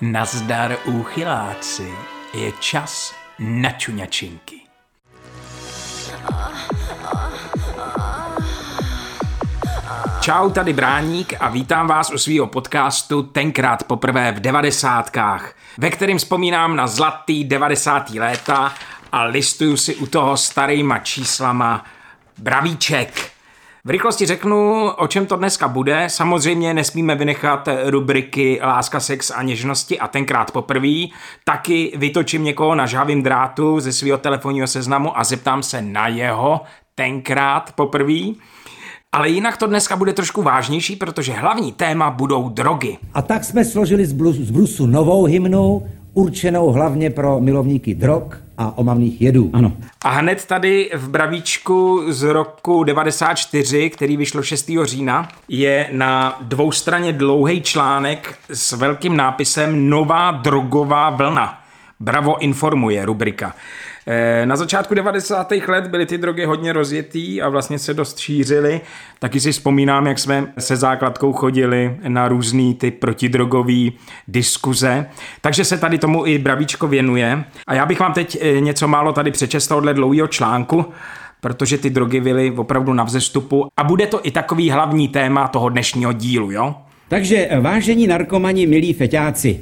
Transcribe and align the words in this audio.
Nazdar 0.00 0.76
úchyláci, 0.84 1.92
je 2.34 2.52
čas 2.60 3.14
na 3.38 3.70
čuňačinky. 3.70 4.60
Čau, 10.20 10.50
tady 10.50 10.72
Bráník 10.72 11.34
a 11.40 11.48
vítám 11.48 11.86
vás 11.86 12.10
u 12.10 12.18
svého 12.18 12.46
podcastu 12.46 13.22
tenkrát 13.22 13.84
poprvé 13.84 14.32
v 14.32 14.40
devadesátkách, 14.40 15.54
ve 15.78 15.90
kterým 15.90 16.18
vzpomínám 16.18 16.76
na 16.76 16.86
zlatý 16.86 17.44
devadesátý 17.44 18.20
léta 18.20 18.74
a 19.12 19.24
listuju 19.24 19.76
si 19.76 19.96
u 19.96 20.06
toho 20.06 20.36
starýma 20.36 20.98
číslama 20.98 21.84
bravíček. 22.38 23.29
V 23.84 23.90
rychlosti 23.90 24.26
řeknu, 24.26 24.90
o 24.90 25.06
čem 25.06 25.26
to 25.26 25.36
dneska 25.36 25.68
bude. 25.68 26.04
Samozřejmě 26.08 26.74
nesmíme 26.74 27.14
vynechat 27.14 27.68
rubriky 27.84 28.60
Láska, 28.62 29.00
sex 29.00 29.30
a 29.30 29.42
něžnosti 29.42 29.98
a 29.98 30.08
tenkrát 30.08 30.50
poprvé. 30.50 31.06
Taky 31.44 31.92
vytočím 31.96 32.44
někoho 32.44 32.74
na 32.74 32.86
žhavým 32.86 33.22
drátu 33.22 33.80
ze 33.80 33.92
svého 33.92 34.18
telefonního 34.18 34.66
seznamu 34.66 35.18
a 35.18 35.24
zeptám 35.24 35.62
se 35.62 35.82
na 35.82 36.08
jeho 36.08 36.60
tenkrát 36.94 37.72
poprvé. 37.72 38.20
Ale 39.12 39.28
jinak 39.28 39.56
to 39.56 39.66
dneska 39.66 39.96
bude 39.96 40.12
trošku 40.12 40.42
vážnější, 40.42 40.96
protože 40.96 41.32
hlavní 41.32 41.72
téma 41.72 42.10
budou 42.10 42.48
drogy. 42.48 42.98
A 43.14 43.22
tak 43.22 43.44
jsme 43.44 43.64
složili 43.64 44.06
z, 44.06 44.12
blus, 44.12 44.36
z 44.36 44.50
brusu 44.50 44.86
novou 44.86 45.24
hymnu, 45.24 45.88
určenou 46.14 46.72
hlavně 46.72 47.10
pro 47.10 47.40
milovníky 47.40 47.94
drog 47.94 48.22
a 48.58 48.78
omamných 48.78 49.22
jedů. 49.22 49.50
Ano. 49.52 49.72
A 50.04 50.10
hned 50.10 50.46
tady 50.46 50.90
v 50.94 51.08
Bravíčku 51.08 52.02
z 52.08 52.22
roku 52.22 52.84
94, 52.84 53.90
který 53.90 54.16
vyšlo 54.16 54.42
6. 54.42 54.70
října, 54.82 55.28
je 55.48 55.88
na 55.92 56.38
dvoustraně 56.40 57.12
dlouhý 57.12 57.60
článek 57.60 58.38
s 58.48 58.72
velkým 58.72 59.16
nápisem 59.16 59.90
Nová 59.90 60.30
drogová 60.30 61.10
vlna. 61.10 61.58
Bravo 62.00 62.38
informuje 62.38 63.04
rubrika. 63.06 63.54
Eh, 64.12 64.46
na 64.46 64.56
začátku 64.56 64.94
90. 64.94 65.68
let 65.68 65.86
byly 65.86 66.06
ty 66.06 66.18
drogy 66.18 66.44
hodně 66.44 66.72
rozjetý 66.72 67.42
a 67.42 67.48
vlastně 67.48 67.78
se 67.78 67.94
dost 67.94 68.18
šířily. 68.18 68.80
Taky 69.18 69.40
si 69.40 69.52
vzpomínám, 69.52 70.06
jak 70.06 70.18
jsme 70.18 70.52
se 70.58 70.76
základkou 70.76 71.32
chodili 71.32 71.96
na 72.08 72.28
různý 72.28 72.74
ty 72.74 72.90
protidrogový 72.90 73.92
diskuze. 74.28 75.06
Takže 75.40 75.64
se 75.64 75.78
tady 75.78 75.98
tomu 75.98 76.26
i 76.26 76.38
Bravíčko 76.38 76.88
věnuje. 76.88 77.44
A 77.66 77.74
já 77.74 77.86
bych 77.86 78.00
vám 78.00 78.12
teď 78.12 78.38
eh, 78.40 78.60
něco 78.60 78.88
málo 78.88 79.12
tady 79.12 79.30
přečest 79.30 79.66
tohohle 79.66 79.94
dlouhého 79.94 80.28
článku, 80.28 80.84
protože 81.40 81.78
ty 81.78 81.90
drogy 81.90 82.20
byly 82.20 82.50
opravdu 82.50 82.92
na 82.92 83.04
vzestupu 83.04 83.68
a 83.76 83.84
bude 83.84 84.06
to 84.06 84.20
i 84.22 84.30
takový 84.30 84.70
hlavní 84.70 85.08
téma 85.08 85.48
toho 85.48 85.68
dnešního 85.68 86.12
dílu, 86.12 86.50
jo? 86.50 86.74
Takže 87.10 87.48
vážení 87.60 88.06
narkomani, 88.06 88.66
milí 88.66 88.92
feťáci, 88.92 89.60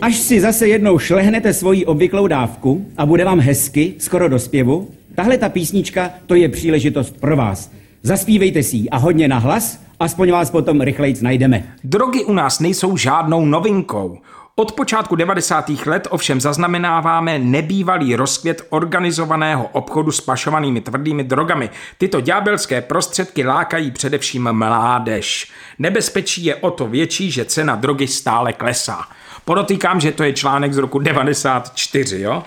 Až 0.00 0.16
si 0.16 0.40
zase 0.40 0.68
jednou 0.68 0.98
šlehnete 0.98 1.52
svoji 1.52 1.86
obvyklou 1.86 2.26
dávku 2.26 2.86
a 2.96 3.06
bude 3.06 3.24
vám 3.24 3.40
hezky, 3.40 3.94
skoro 3.98 4.28
do 4.28 4.38
zpěvu, 4.38 4.88
tahle 5.14 5.38
ta 5.38 5.48
písnička, 5.48 6.10
to 6.26 6.34
je 6.34 6.48
příležitost 6.48 7.20
pro 7.20 7.36
vás. 7.36 7.70
Zaspívejte 8.02 8.62
si 8.62 8.76
ji 8.76 8.88
a 8.88 8.96
hodně 8.96 9.28
nahlas, 9.28 9.80
aspoň 10.00 10.30
vás 10.30 10.50
potom 10.50 10.80
rychlejc 10.80 11.20
najdeme. 11.20 11.64
Drogy 11.84 12.24
u 12.24 12.32
nás 12.32 12.60
nejsou 12.60 12.96
žádnou 12.96 13.44
novinkou. 13.46 14.18
Od 14.56 14.72
počátku 14.72 15.16
90. 15.16 15.70
let 15.86 16.08
ovšem 16.10 16.40
zaznamenáváme 16.40 17.38
nebývalý 17.38 18.16
rozkvět 18.16 18.66
organizovaného 18.70 19.68
obchodu 19.72 20.12
s 20.12 20.20
pašovanými 20.20 20.80
tvrdými 20.80 21.24
drogami. 21.24 21.70
Tyto 21.98 22.20
ďábelské 22.20 22.80
prostředky 22.80 23.44
lákají 23.44 23.90
především 23.90 24.52
mládež. 24.52 25.52
Nebezpečí 25.78 26.44
je 26.44 26.56
o 26.56 26.70
to 26.70 26.86
větší, 26.86 27.30
že 27.30 27.44
cena 27.44 27.76
drogy 27.76 28.06
stále 28.06 28.52
klesá. 28.52 29.08
Podotýkám, 29.44 30.00
že 30.00 30.12
to 30.12 30.22
je 30.22 30.32
článek 30.32 30.72
z 30.72 30.78
roku 30.78 30.98
94, 30.98 32.20
jo? 32.20 32.42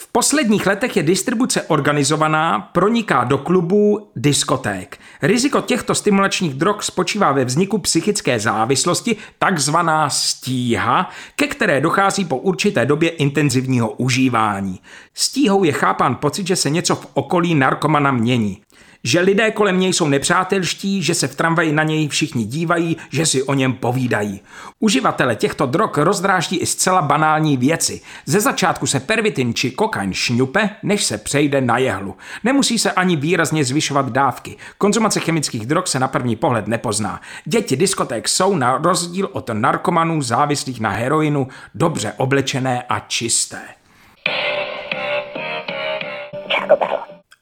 V 0.00 0.12
posledních 0.12 0.66
letech 0.66 0.96
je 0.96 1.02
distribuce 1.02 1.62
organizovaná, 1.62 2.60
proniká 2.60 3.24
do 3.24 3.38
klubů, 3.38 4.10
diskoték. 4.16 4.98
Riziko 5.22 5.60
těchto 5.60 5.94
stimulačních 5.94 6.54
drog 6.54 6.82
spočívá 6.82 7.32
ve 7.32 7.44
vzniku 7.44 7.78
psychické 7.78 8.40
závislosti, 8.40 9.16
takzvaná 9.38 10.10
stíha, 10.10 11.10
ke 11.36 11.46
které 11.46 11.80
dochází 11.80 12.24
po 12.24 12.36
určité 12.36 12.86
době 12.86 13.10
intenzivního 13.10 13.90
užívání. 13.90 14.80
Stíhou 15.14 15.64
je 15.64 15.72
chápán 15.72 16.14
pocit, 16.14 16.46
že 16.46 16.56
se 16.56 16.70
něco 16.70 16.96
v 16.96 17.06
okolí 17.14 17.54
narkomana 17.54 18.10
mění 18.10 18.60
že 19.04 19.20
lidé 19.20 19.50
kolem 19.50 19.80
něj 19.80 19.92
jsou 19.92 20.08
nepřátelští, 20.08 21.02
že 21.02 21.14
se 21.14 21.28
v 21.28 21.34
tramvaji 21.34 21.72
na 21.72 21.82
něj 21.82 22.08
všichni 22.08 22.44
dívají, 22.44 22.96
že 23.10 23.26
si 23.26 23.42
o 23.42 23.54
něm 23.54 23.72
povídají. 23.72 24.40
Uživatele 24.80 25.36
těchto 25.36 25.66
drog 25.66 25.90
rozdráždí 25.96 26.56
i 26.56 26.66
zcela 26.66 27.02
banální 27.02 27.56
věci. 27.56 28.00
Ze 28.26 28.40
začátku 28.40 28.86
se 28.86 29.00
pervitin 29.00 29.54
či 29.54 29.70
kokain 29.70 30.12
šňupe, 30.12 30.70
než 30.82 31.04
se 31.04 31.18
přejde 31.18 31.60
na 31.60 31.78
jehlu. 31.78 32.16
Nemusí 32.44 32.78
se 32.78 32.92
ani 32.92 33.16
výrazně 33.16 33.64
zvyšovat 33.64 34.10
dávky. 34.10 34.56
Konzumace 34.78 35.20
chemických 35.20 35.66
drog 35.66 35.86
se 35.86 35.98
na 35.98 36.08
první 36.08 36.36
pohled 36.36 36.66
nepozná. 36.66 37.20
Děti 37.44 37.76
diskoték 37.76 38.28
jsou 38.28 38.56
na 38.56 38.78
rozdíl 38.78 39.28
od 39.32 39.50
narkomanů 39.52 40.22
závislých 40.22 40.80
na 40.80 40.90
heroinu 40.90 41.48
dobře 41.74 42.12
oblečené 42.16 42.82
a 42.88 42.98
čisté. 42.98 43.60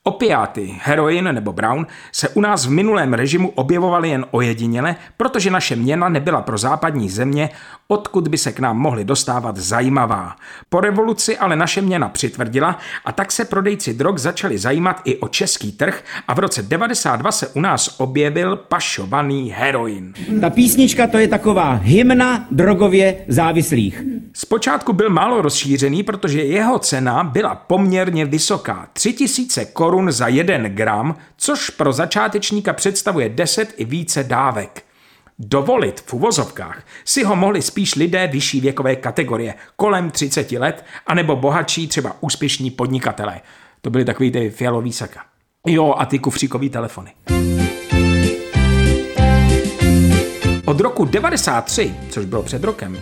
Opiáty, 0.06 0.74
heroin 0.82 1.24
nebo 1.32 1.52
brown 1.52 1.86
se 2.12 2.28
u 2.28 2.40
nás 2.40 2.66
v 2.66 2.70
minulém 2.70 3.12
režimu 3.14 3.48
objevovaly 3.48 4.08
jen 4.08 4.26
ojediněle, 4.30 4.96
protože 5.16 5.50
naše 5.50 5.76
měna 5.76 6.08
nebyla 6.08 6.42
pro 6.42 6.58
západní 6.58 7.10
země, 7.10 7.50
odkud 7.88 8.28
by 8.28 8.38
se 8.38 8.52
k 8.52 8.60
nám 8.60 8.78
mohly 8.78 9.04
dostávat 9.04 9.56
zajímavá. 9.56 10.36
Po 10.68 10.80
revoluci 10.80 11.38
ale 11.38 11.56
naše 11.56 11.80
měna 11.80 12.08
přitvrdila 12.08 12.78
a 13.04 13.12
tak 13.12 13.32
se 13.32 13.44
prodejci 13.44 13.94
drog 13.94 14.18
začali 14.18 14.58
zajímat 14.58 15.00
i 15.04 15.16
o 15.16 15.28
český 15.28 15.72
trh 15.72 16.04
a 16.28 16.34
v 16.34 16.38
roce 16.38 16.62
92 16.62 17.32
se 17.32 17.48
u 17.48 17.60
nás 17.60 18.00
objevil 18.00 18.56
pašovaný 18.56 19.50
heroin. 19.56 20.14
Ta 20.40 20.50
písnička 20.50 21.06
to 21.06 21.18
je 21.18 21.28
taková 21.28 21.72
hymna 21.72 22.46
drogově 22.50 23.16
závislých. 23.28 24.02
Zpočátku 24.38 24.92
byl 24.92 25.10
málo 25.10 25.42
rozšířený, 25.42 26.02
protože 26.02 26.42
jeho 26.42 26.78
cena 26.78 27.24
byla 27.24 27.54
poměrně 27.54 28.24
vysoká. 28.24 28.88
3000 28.92 29.64
korun 29.64 30.12
za 30.12 30.28
1 30.28 30.68
gram, 30.68 31.16
což 31.36 31.70
pro 31.70 31.92
začátečníka 31.92 32.72
představuje 32.72 33.28
10 33.28 33.74
i 33.76 33.84
více 33.84 34.24
dávek. 34.24 34.84
Dovolit 35.38 36.00
v 36.00 36.14
uvozovkách 36.14 36.82
si 37.04 37.24
ho 37.24 37.36
mohli 37.36 37.62
spíš 37.62 37.94
lidé 37.94 38.26
vyšší 38.26 38.60
věkové 38.60 38.96
kategorie, 38.96 39.54
kolem 39.76 40.10
30 40.10 40.52
let, 40.52 40.84
anebo 41.06 41.36
bohatší, 41.36 41.88
třeba 41.88 42.16
úspěšní 42.20 42.70
podnikatelé. 42.70 43.40
To 43.80 43.90
byly 43.90 44.04
takový 44.04 44.30
ty 44.30 44.50
fialový 44.50 44.92
saka. 44.92 45.20
Jo, 45.66 45.94
a 45.98 46.06
ty 46.06 46.18
kufříkový 46.18 46.70
telefony. 46.70 47.12
Od 50.64 50.80
roku 50.80 51.04
93, 51.04 51.94
což 52.10 52.24
bylo 52.24 52.42
před 52.42 52.64
rokem, 52.64 52.98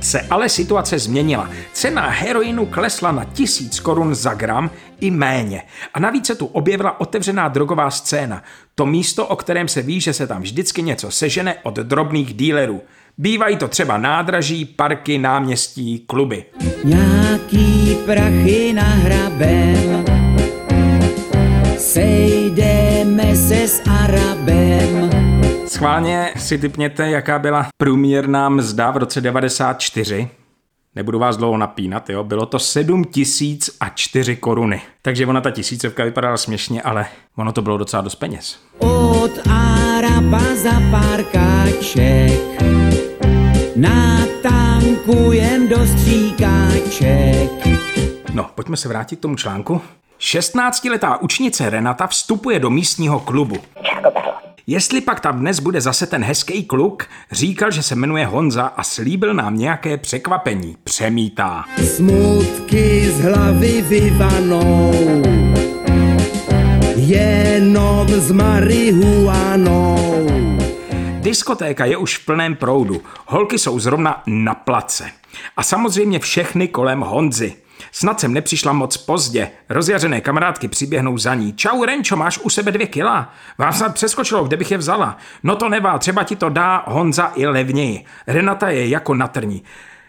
se 0.00 0.20
ale 0.20 0.48
situace 0.48 0.98
změnila. 0.98 1.50
Cena 1.72 2.08
heroinu 2.08 2.66
klesla 2.66 3.12
na 3.12 3.24
tisíc 3.24 3.80
korun 3.80 4.14
za 4.14 4.34
gram 4.34 4.70
i 5.00 5.10
méně. 5.10 5.62
A 5.94 6.00
navíc 6.00 6.26
se 6.26 6.34
tu 6.34 6.46
objevila 6.46 7.00
otevřená 7.00 7.48
drogová 7.48 7.90
scéna. 7.90 8.42
To 8.74 8.86
místo, 8.86 9.26
o 9.26 9.36
kterém 9.36 9.68
se 9.68 9.82
ví, 9.82 10.00
že 10.00 10.12
se 10.12 10.26
tam 10.26 10.42
vždycky 10.42 10.82
něco 10.82 11.10
sežene 11.10 11.54
od 11.62 11.74
drobných 11.74 12.34
dílerů. 12.34 12.82
Bývají 13.18 13.56
to 13.56 13.68
třeba 13.68 13.98
nádraží, 13.98 14.64
parky, 14.64 15.18
náměstí, 15.18 16.04
kluby. 16.06 16.44
Nějaký 16.84 17.96
prachy 18.06 18.72
nahrabem, 18.72 20.04
sejdeme 21.78 23.36
se 23.36 23.68
s 23.68 23.82
Arabem. 23.88 24.69
Schválně 25.80 26.32
si 26.36 26.58
typněte, 26.58 27.10
jaká 27.10 27.38
byla 27.38 27.66
průměrná 27.76 28.48
mzda 28.48 28.90
v 28.90 28.96
roce 28.96 29.20
94. 29.20 30.28
Nebudu 30.94 31.18
vás 31.18 31.36
dlouho 31.36 31.56
napínat, 31.56 32.10
jo? 32.10 32.24
Bylo 32.24 32.46
to 32.46 32.58
7 32.58 33.04
tisíc 33.04 33.76
a 33.80 33.88
4 33.88 34.36
koruny. 34.36 34.82
Takže 35.02 35.26
ona 35.26 35.40
ta 35.40 35.50
tisícovka 35.50 36.04
vypadala 36.04 36.36
směšně, 36.36 36.82
ale 36.82 37.06
ono 37.36 37.52
to 37.52 37.62
bylo 37.62 37.78
docela 37.78 38.02
dost 38.02 38.14
peněz. 38.14 38.58
Od 38.78 39.30
Araba 39.50 40.54
za 40.54 40.80
pár 40.90 41.24
káček 41.24 42.62
natankujem 43.76 45.68
do 45.68 45.86
stříkáček. 45.86 47.50
No, 48.34 48.50
pojďme 48.54 48.76
se 48.76 48.88
vrátit 48.88 49.16
k 49.16 49.22
tomu 49.22 49.36
článku. 49.36 49.80
16-letá 50.20 51.18
učnice 51.20 51.70
Renata 51.70 52.06
vstupuje 52.06 52.58
do 52.58 52.70
místního 52.70 53.20
klubu. 53.20 53.56
Jestli 54.70 55.00
pak 55.00 55.20
tam 55.20 55.38
dnes 55.40 55.60
bude 55.60 55.80
zase 55.80 56.06
ten 56.06 56.24
hezký 56.24 56.64
kluk, 56.64 57.06
říkal, 57.30 57.70
že 57.70 57.82
se 57.82 57.94
jmenuje 57.94 58.26
Honza 58.26 58.62
a 58.62 58.82
slíbil 58.82 59.34
nám 59.34 59.58
nějaké 59.58 59.96
překvapení. 59.96 60.76
Přemítá. 60.84 61.64
Smutky 61.96 63.10
z 63.10 63.20
hlavy 63.20 63.82
vyvanou, 63.82 64.92
jenom 66.96 68.08
s 68.08 68.30
marihuanou. 68.30 69.96
Diskotéka 71.20 71.84
je 71.84 71.96
už 71.96 72.18
v 72.18 72.26
plném 72.26 72.56
proudu. 72.56 73.02
Holky 73.26 73.58
jsou 73.58 73.78
zrovna 73.78 74.22
na 74.26 74.54
place. 74.54 75.10
A 75.56 75.62
samozřejmě 75.62 76.18
všechny 76.18 76.68
kolem 76.68 77.00
Honzy. 77.00 77.56
Snad 77.92 78.20
jsem 78.20 78.32
nepřišla 78.32 78.72
moc 78.72 78.96
pozdě. 78.96 79.50
Rozjařené 79.68 80.20
kamarádky 80.20 80.68
přiběhnou 80.68 81.18
za 81.18 81.34
ní. 81.34 81.52
Čau, 81.52 81.84
Renčo, 81.84 82.16
máš 82.16 82.38
u 82.38 82.50
sebe 82.50 82.72
dvě 82.72 82.86
kila? 82.86 83.32
Vám 83.58 83.72
snad 83.72 83.94
přeskočilo, 83.94 84.44
kde 84.44 84.56
bych 84.56 84.70
je 84.70 84.78
vzala. 84.78 85.16
No 85.42 85.56
to 85.56 85.68
nevá, 85.68 85.98
třeba 85.98 86.24
ti 86.24 86.36
to 86.36 86.48
dá 86.48 86.84
Honza 86.86 87.32
i 87.34 87.46
levněji. 87.46 88.04
Renata 88.26 88.68
je 88.68 88.88
jako 88.88 89.14
na 89.14 89.28
trní. 89.28 89.62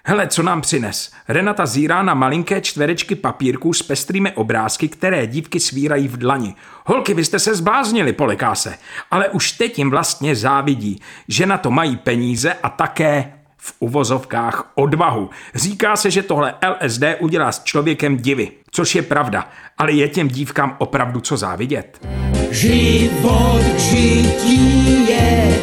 Hele, 0.04 0.28
co 0.28 0.44
nám 0.44 0.62
přines? 0.62 1.12
Renata 1.28 1.66
zírá 1.66 2.04
na 2.04 2.14
malinké 2.14 2.62
čtverečky 2.62 3.16
papírků 3.16 3.74
s 3.74 3.84
pestrými 3.84 4.32
obrázky, 4.32 4.88
které 4.88 5.28
dívky 5.28 5.60
svírají 5.60 6.08
v 6.08 6.18
dlani. 6.18 6.56
Holky, 6.86 7.14
vy 7.14 7.26
jste 7.26 7.40
se 7.40 7.56
zbláznili, 7.56 8.14
poleká 8.14 8.56
se. 8.56 8.78
Ale 9.12 9.30
už 9.30 9.52
teď 9.52 9.78
jim 9.78 9.90
vlastně 9.90 10.36
závidí, 10.36 11.02
že 11.28 11.46
na 11.46 11.58
to 11.58 11.72
mají 11.72 11.98
peníze 11.98 12.54
a 12.54 12.70
také 12.70 13.34
v 13.64 13.74
uvozovkách 13.80 14.72
odvahu. 14.76 15.30
Říká 15.56 15.96
se, 15.96 16.12
že 16.12 16.24
tohle 16.24 16.54
LSD 16.70 17.04
udělá 17.20 17.52
s 17.52 17.64
člověkem 17.64 18.18
divy, 18.18 18.52
což 18.72 18.96
je 18.96 19.02
pravda, 19.02 19.50
ale 19.78 19.92
je 19.92 20.08
těm 20.08 20.28
dívkám 20.28 20.76
opravdu 20.80 21.20
co 21.20 21.38
závidět. 21.38 22.08
Život 22.52 23.62
žití 23.78 25.08
je, 25.10 25.60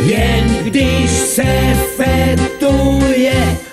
jen 0.00 0.64
když 0.64 1.10
se 1.10 1.70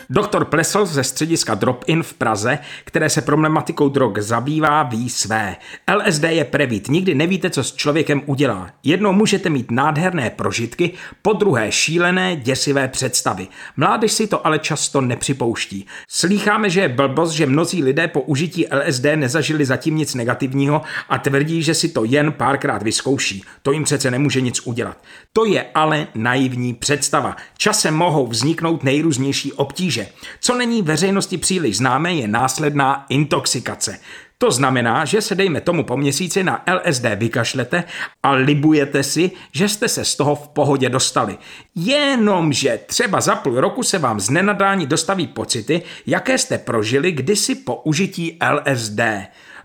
Doktor 0.10 0.46
Plesl 0.46 0.86
ze 0.86 1.04
střediska 1.04 1.56
Drop-In 1.56 2.04
v 2.04 2.14
Praze, 2.14 2.60
které 2.84 3.10
se 3.10 3.22
problematikou 3.22 3.90
drog 3.90 4.18
zabývá, 4.18 4.84
ví 4.84 5.10
své. 5.10 5.56
LSD 5.96 6.24
je 6.24 6.46
prevít, 6.46 6.88
nikdy 6.88 7.16
nevíte, 7.16 7.50
co 7.50 7.64
s 7.64 7.76
člověkem 7.76 8.22
udělá. 8.26 8.70
Jednou 8.84 9.14
můžete 9.14 9.50
mít 9.50 9.72
nádherné 9.72 10.30
prožitky, 10.30 10.94
po 11.22 11.34
druhé 11.34 11.72
šílené, 11.72 12.36
děsivé 12.36 12.88
představy. 12.88 13.48
Mládež 13.78 14.12
si 14.12 14.28
to 14.28 14.48
ale 14.48 14.60
často 14.60 15.02
nepřipouští. 15.02 15.86
Slýcháme, 16.10 16.70
že 16.70 16.82
je 16.82 16.90
blbost, 16.90 17.32
že 17.32 17.46
mnozí 17.46 17.84
lidé 17.84 18.08
po 18.08 18.22
užití 18.22 18.66
LSD 18.72 19.06
nezažili 19.16 19.66
zatím 19.66 19.96
nic 19.96 20.16
negativního 20.16 20.82
a 21.10 21.18
tvrdí, 21.18 21.64
že 21.64 21.74
si 21.74 21.90
to 21.90 22.04
jen 22.04 22.32
párkrát 22.32 22.84
vyzkouší. 22.84 23.44
To 23.62 23.72
jim 23.72 23.84
přece 23.84 24.12
nemůže 24.12 24.42
nic 24.42 24.68
udělat. 24.68 24.98
To 25.34 25.46
je 25.46 25.66
ale 25.76 26.08
naivní 26.16 26.74
představa. 26.74 27.36
Časem 27.58 27.96
mohou 27.96 28.28
vzniknout 28.28 28.84
nejrůznější 28.88 29.54
obtíže. 29.54 30.08
Co 30.40 30.56
není 30.56 30.82
veřejnosti 30.82 31.38
příliš 31.38 31.78
známé, 31.78 32.14
je 32.14 32.28
následná 32.28 33.06
intoxikace. 33.10 34.00
To 34.38 34.52
znamená, 34.52 35.06
že 35.06 35.22
se 35.22 35.36
dejme 35.36 35.62
tomu 35.62 35.84
po 35.84 35.98
měsíci 35.98 36.44
na 36.44 36.64
LSD 36.74 37.06
vykašlete 37.16 37.84
a 38.24 38.32
libujete 38.32 39.04
si, 39.04 39.32
že 39.52 39.70
jste 39.70 39.88
se 39.88 40.06
z 40.06 40.16
toho 40.16 40.36
v 40.36 40.48
pohodě 40.48 40.90
dostali. 40.90 41.38
Jenomže 41.76 42.80
třeba 42.86 43.22
za 43.22 43.36
půl 43.36 43.62
roku 43.62 43.84
se 43.84 43.98
vám 43.98 44.20
z 44.20 44.30
nenadání 44.30 44.88
dostaví 44.88 45.28
pocity, 45.28 45.82
jaké 46.06 46.38
jste 46.38 46.58
prožili 46.58 47.12
kdysi 47.12 47.56
po 47.56 47.76
užití 47.76 48.40
LSD. 48.40 49.00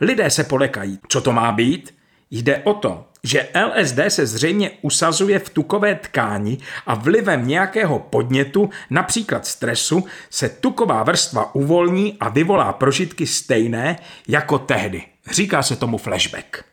Lidé 0.00 0.30
se 0.30 0.44
polekají. 0.44 0.98
Co 1.08 1.20
to 1.20 1.32
má 1.32 1.52
být? 1.52 1.94
Jde 2.30 2.58
o 2.64 2.74
to, 2.74 3.11
že 3.24 3.48
LSD 3.66 3.98
se 4.08 4.26
zřejmě 4.26 4.70
usazuje 4.82 5.38
v 5.38 5.50
tukové 5.50 5.94
tkáni 5.94 6.58
a 6.86 6.94
vlivem 6.94 7.48
nějakého 7.48 7.98
podnětu, 7.98 8.70
například 8.90 9.46
stresu, 9.46 10.04
se 10.30 10.48
tuková 10.48 11.02
vrstva 11.02 11.54
uvolní 11.54 12.16
a 12.20 12.28
vyvolá 12.28 12.72
prožitky 12.72 13.26
stejné 13.26 13.98
jako 14.28 14.58
tehdy. 14.58 15.02
Říká 15.30 15.62
se 15.62 15.76
tomu 15.76 15.98
flashback. 15.98 16.64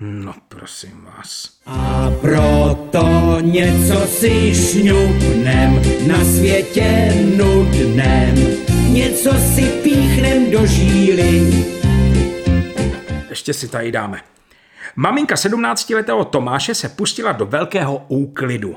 No, 0.00 0.34
prosím 0.48 1.04
vás. 1.04 1.50
A 1.66 2.10
proto 2.20 3.36
něco 3.40 4.06
si 4.06 4.54
šňupnem 4.54 5.82
na 6.06 6.24
světě 6.24 7.12
nudnem, 7.36 8.34
něco 8.88 9.30
si 9.54 9.62
píchnem 9.62 10.50
do 10.50 10.66
žíly. 10.66 11.64
Ještě 13.30 13.54
si 13.54 13.68
tady 13.68 13.92
dáme. 13.92 14.33
Maminka 14.96 15.34
17-letého 15.34 16.24
Tomáše 16.24 16.74
se 16.74 16.88
pustila 16.88 17.32
do 17.32 17.46
velkého 17.46 18.04
úklidu. 18.08 18.76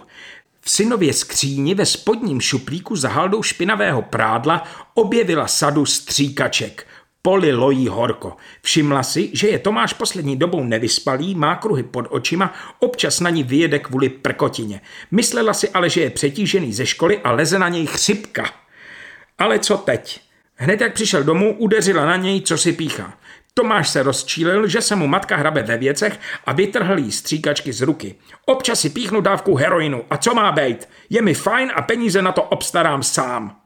V 0.62 0.70
synově 0.70 1.14
skříni 1.14 1.76
ve 1.76 1.86
spodním 1.86 2.42
šuplíku 2.42 2.96
za 2.96 3.10
haldou 3.10 3.44
špinavého 3.44 4.02
prádla 4.02 4.64
objevila 4.94 5.48
sadu 5.48 5.86
stříkaček. 5.86 6.88
Polilo 7.22 7.72
jí 7.72 7.88
horko. 7.88 8.36
Všimla 8.62 9.04
si, 9.04 9.30
že 9.34 9.48
je 9.48 9.60
Tomáš 9.60 9.94
poslední 9.94 10.36
dobou 10.36 10.64
nevyspalý, 10.64 11.36
má 11.36 11.56
kruhy 11.56 11.84
pod 11.84 12.06
očima, 12.10 12.54
občas 12.80 13.20
na 13.20 13.30
ní 13.30 13.44
vyjede 13.44 13.80
kvůli 13.80 14.10
prkotině. 14.10 14.82
Myslela 15.12 15.54
si 15.54 15.70
ale, 15.70 15.90
že 15.90 16.02
je 16.02 16.10
přetížený 16.10 16.74
ze 16.74 16.86
školy 16.86 17.20
a 17.24 17.32
leze 17.32 17.60
na 17.60 17.70
něj 17.70 17.86
chřipka. 17.86 18.50
Ale 19.38 19.60
co 19.60 19.78
teď? 19.78 20.22
Hned 20.56 20.82
jak 20.82 20.94
přišel 20.94 21.24
domů, 21.24 21.56
udeřila 21.58 22.06
na 22.06 22.16
něj, 22.16 22.42
co 22.42 22.58
si 22.58 22.74
píchá. 22.74 23.14
Tomáš 23.58 23.90
se 23.90 24.04
rozčílil, 24.04 24.68
že 24.68 24.82
se 24.82 24.96
mu 24.96 25.08
matka 25.08 25.36
hrabe 25.36 25.64
ve 25.64 25.78
věcech 25.78 26.20
a 26.46 26.54
vytrhl 26.54 26.98
jí 26.98 27.12
stříkačky 27.12 27.74
z 27.74 27.82
ruky. 27.82 28.16
Občas 28.46 28.80
si 28.80 28.90
píchnu 28.90 29.22
dávku 29.22 29.56
heroinu. 29.56 30.04
A 30.10 30.18
co 30.18 30.34
má 30.34 30.52
být? 30.52 30.90
Je 31.10 31.22
mi 31.22 31.34
fajn 31.34 31.72
a 31.76 31.82
peníze 31.82 32.22
na 32.22 32.32
to 32.32 32.44
obstarám 32.44 33.04
sám. 33.04 33.57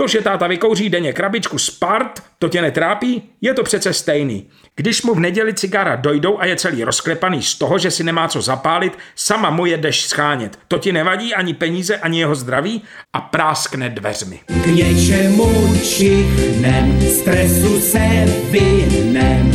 To, 0.00 0.08
že 0.08 0.20
táta 0.20 0.46
vykouří 0.46 0.88
denně 0.88 1.12
krabičku 1.12 1.58
Spart, 1.58 2.22
to 2.38 2.48
tě 2.48 2.62
netrápí? 2.62 3.22
Je 3.40 3.54
to 3.54 3.62
přece 3.62 3.92
stejný. 3.92 4.48
Když 4.76 5.02
mu 5.02 5.14
v 5.14 5.20
neděli 5.20 5.54
cigára 5.54 5.96
dojdou 5.96 6.40
a 6.40 6.44
je 6.44 6.56
celý 6.56 6.84
rozklepaný 6.84 7.42
z 7.42 7.54
toho, 7.54 7.78
že 7.78 7.90
si 7.90 8.04
nemá 8.04 8.28
co 8.28 8.42
zapálit, 8.42 8.98
sama 9.14 9.50
mu 9.50 9.66
je 9.66 9.76
jdeš 9.76 10.06
schánět. 10.06 10.58
To 10.68 10.78
ti 10.78 10.92
nevadí 10.92 11.34
ani 11.34 11.54
peníze, 11.54 11.96
ani 11.96 12.18
jeho 12.18 12.34
zdraví 12.34 12.82
a 13.12 13.20
práskne 13.20 13.88
dveřmi. 13.88 14.40
K 14.64 14.66
něčemu 14.66 15.76
čichnem, 15.82 17.00
stresu 17.10 17.80
se 17.80 18.24
vyhnem, 18.50 19.52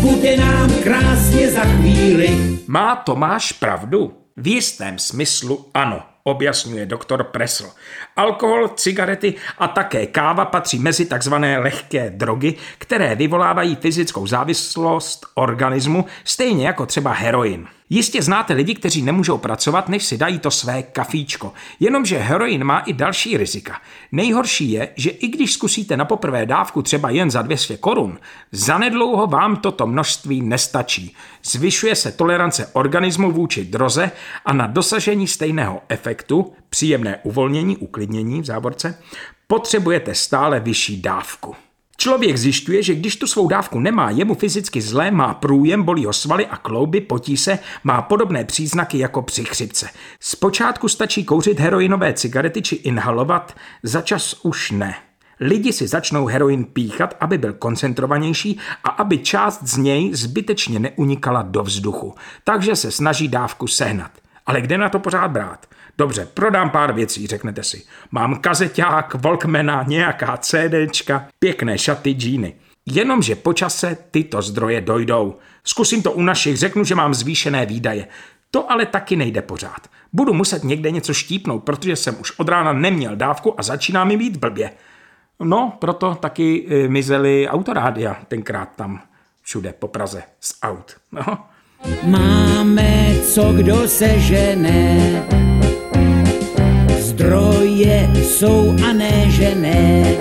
bude 0.00 0.36
nám 0.36 0.72
krásně 0.82 1.50
za 1.50 1.64
chvíli. 1.64 2.58
Má 2.66 2.96
Tomáš 2.96 3.52
pravdu? 3.52 4.12
V 4.36 4.46
jistém 4.46 4.98
smyslu 4.98 5.66
ano 5.74 6.02
objasňuje 6.30 6.86
doktor 6.86 7.24
Presl. 7.24 7.70
Alkohol, 8.16 8.68
cigarety 8.68 9.34
a 9.58 9.68
také 9.68 10.06
káva 10.06 10.44
patří 10.44 10.78
mezi 10.78 11.06
takzvané 11.06 11.58
lehké 11.58 12.10
drogy, 12.10 12.54
které 12.78 13.14
vyvolávají 13.14 13.76
fyzickou 13.76 14.26
závislost 14.26 15.26
organismu, 15.34 16.04
stejně 16.24 16.66
jako 16.66 16.86
třeba 16.86 17.12
heroin. 17.12 17.68
Jistě 17.90 18.22
znáte 18.22 18.54
lidi, 18.54 18.74
kteří 18.74 19.02
nemůžou 19.02 19.38
pracovat, 19.38 19.88
než 19.88 20.04
si 20.04 20.18
dají 20.18 20.38
to 20.38 20.50
své 20.50 20.82
kafíčko. 20.82 21.52
Jenomže 21.80 22.18
heroin 22.18 22.64
má 22.64 22.78
i 22.78 22.92
další 22.92 23.36
rizika. 23.36 23.80
Nejhorší 24.12 24.70
je, 24.70 24.88
že 24.96 25.10
i 25.10 25.28
když 25.28 25.52
zkusíte 25.52 25.96
na 25.96 26.04
poprvé 26.04 26.46
dávku 26.46 26.82
třeba 26.82 27.10
jen 27.10 27.30
za 27.30 27.42
200 27.42 27.76
korun, 27.76 28.18
zanedlouho 28.52 29.26
vám 29.26 29.56
toto 29.56 29.86
množství 29.86 30.42
nestačí. 30.42 31.16
Zvyšuje 31.44 31.94
se 31.94 32.12
tolerance 32.12 32.70
organismu 32.72 33.32
vůči 33.32 33.64
droze 33.64 34.10
a 34.44 34.52
na 34.52 34.66
dosažení 34.66 35.26
stejného 35.26 35.82
efektu, 35.88 36.52
příjemné 36.70 37.20
uvolnění, 37.22 37.76
uklidnění 37.76 38.42
v 38.42 38.44
závorce, 38.44 38.98
potřebujete 39.46 40.14
stále 40.14 40.60
vyšší 40.60 41.02
dávku. 41.02 41.56
Člověk 42.00 42.36
zjišťuje, 42.36 42.82
že 42.82 42.94
když 42.94 43.16
tu 43.16 43.26
svou 43.26 43.48
dávku 43.48 43.80
nemá, 43.80 44.10
je 44.10 44.24
mu 44.24 44.34
fyzicky 44.34 44.80
zlé, 44.80 45.10
má 45.10 45.34
průjem, 45.34 45.82
bolí 45.82 46.04
ho 46.04 46.12
svaly 46.12 46.46
a 46.46 46.56
klouby, 46.56 47.00
potí 47.00 47.36
se, 47.36 47.58
má 47.84 48.02
podobné 48.02 48.44
příznaky 48.44 48.98
jako 48.98 49.22
při 49.22 49.44
chřipce. 49.44 49.88
Zpočátku 50.20 50.88
stačí 50.88 51.24
kouřit 51.24 51.60
heroinové 51.60 52.12
cigarety 52.12 52.62
či 52.62 52.74
inhalovat, 52.74 53.56
za 53.82 54.00
čas 54.00 54.40
už 54.42 54.70
ne. 54.70 54.94
Lidi 55.40 55.72
si 55.72 55.88
začnou 55.88 56.26
heroin 56.26 56.64
píchat, 56.64 57.14
aby 57.20 57.38
byl 57.38 57.52
koncentrovanější 57.52 58.58
a 58.84 58.88
aby 58.88 59.18
část 59.18 59.62
z 59.62 59.76
něj 59.76 60.14
zbytečně 60.14 60.78
neunikala 60.78 61.42
do 61.42 61.62
vzduchu. 61.62 62.14
Takže 62.44 62.76
se 62.76 62.90
snaží 62.90 63.28
dávku 63.28 63.66
sehnat. 63.66 64.10
Ale 64.48 64.60
kde 64.60 64.78
na 64.78 64.88
to 64.88 64.98
pořád 64.98 65.28
brát? 65.28 65.66
Dobře, 65.98 66.28
prodám 66.34 66.70
pár 66.70 66.92
věcí, 66.92 67.26
řeknete 67.26 67.62
si. 67.62 67.84
Mám 68.10 68.40
kazeťák, 68.40 69.14
Volkmana, 69.14 69.84
nějaká 69.88 70.36
CDčka, 70.36 71.28
pěkné 71.38 71.78
šaty, 71.78 72.10
džíny. 72.10 72.54
Jenomže 72.86 73.34
po 73.34 73.52
čase 73.52 73.98
tyto 74.10 74.42
zdroje 74.42 74.80
dojdou. 74.80 75.38
Zkusím 75.64 76.02
to 76.02 76.12
u 76.12 76.22
našich, 76.22 76.56
řeknu, 76.56 76.84
že 76.84 76.94
mám 76.94 77.14
zvýšené 77.14 77.66
výdaje. 77.66 78.08
To 78.50 78.72
ale 78.72 78.86
taky 78.86 79.16
nejde 79.16 79.42
pořád. 79.42 79.88
Budu 80.12 80.32
muset 80.32 80.64
někde 80.64 80.90
něco 80.90 81.14
štípnout, 81.14 81.64
protože 81.64 81.96
jsem 81.96 82.16
už 82.20 82.38
od 82.38 82.48
rána 82.48 82.72
neměl 82.72 83.16
dávku 83.16 83.60
a 83.60 83.62
začíná 83.62 84.04
mi 84.04 84.16
být 84.16 84.36
blbě. 84.36 84.70
No, 85.40 85.76
proto 85.78 86.14
taky 86.14 86.66
e, 86.70 86.88
mizely 86.88 87.48
autorádia 87.48 88.16
tenkrát 88.28 88.76
tam 88.76 89.02
všude 89.42 89.72
po 89.72 89.88
Praze 89.88 90.22
z 90.40 90.54
aut. 90.62 90.96
No. 91.12 91.48
Máme 92.06 93.14
co 93.34 93.52
kdo 93.52 93.88
se 93.88 94.18
žene, 94.18 94.98
zdroje 96.98 98.10
jsou 98.14 98.76
a 98.88 98.92
ne 98.92 99.30
že 99.30 99.54
ne. 99.54 100.16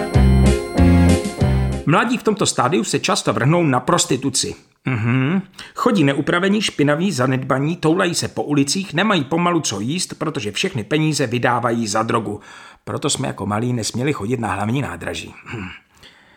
Mladí 1.86 2.18
v 2.18 2.24
tomto 2.24 2.46
stádiu 2.46 2.84
se 2.84 3.00
často 3.00 3.34
vrhnou 3.34 3.64
na 3.64 3.80
prostituci. 3.80 4.56
Mhm. 4.86 5.42
Chodí 5.76 6.04
neupravení, 6.04 6.62
špinaví, 6.62 7.12
zanedbaní, 7.12 7.76
toulají 7.76 8.16
se 8.16 8.28
po 8.28 8.44
ulicích, 8.44 8.94
nemají 8.94 9.24
pomalu 9.24 9.60
co 9.60 9.80
jíst, 9.80 10.14
protože 10.14 10.52
všechny 10.52 10.84
peníze 10.84 11.28
vydávají 11.28 11.88
za 11.88 12.04
drogu. 12.04 12.40
Proto 12.84 13.10
jsme 13.10 13.28
jako 13.28 13.46
malí 13.46 13.74
nesměli 13.74 14.14
chodit 14.14 14.40
na 14.40 14.54
hlavní 14.54 14.82
nádraží. 14.82 15.34
Hm. 15.46 15.68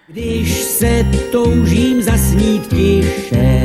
Když 0.09 0.53
se 0.55 1.07
toužím 1.33 2.03
zasnít 2.03 2.67
tiše, 2.67 3.63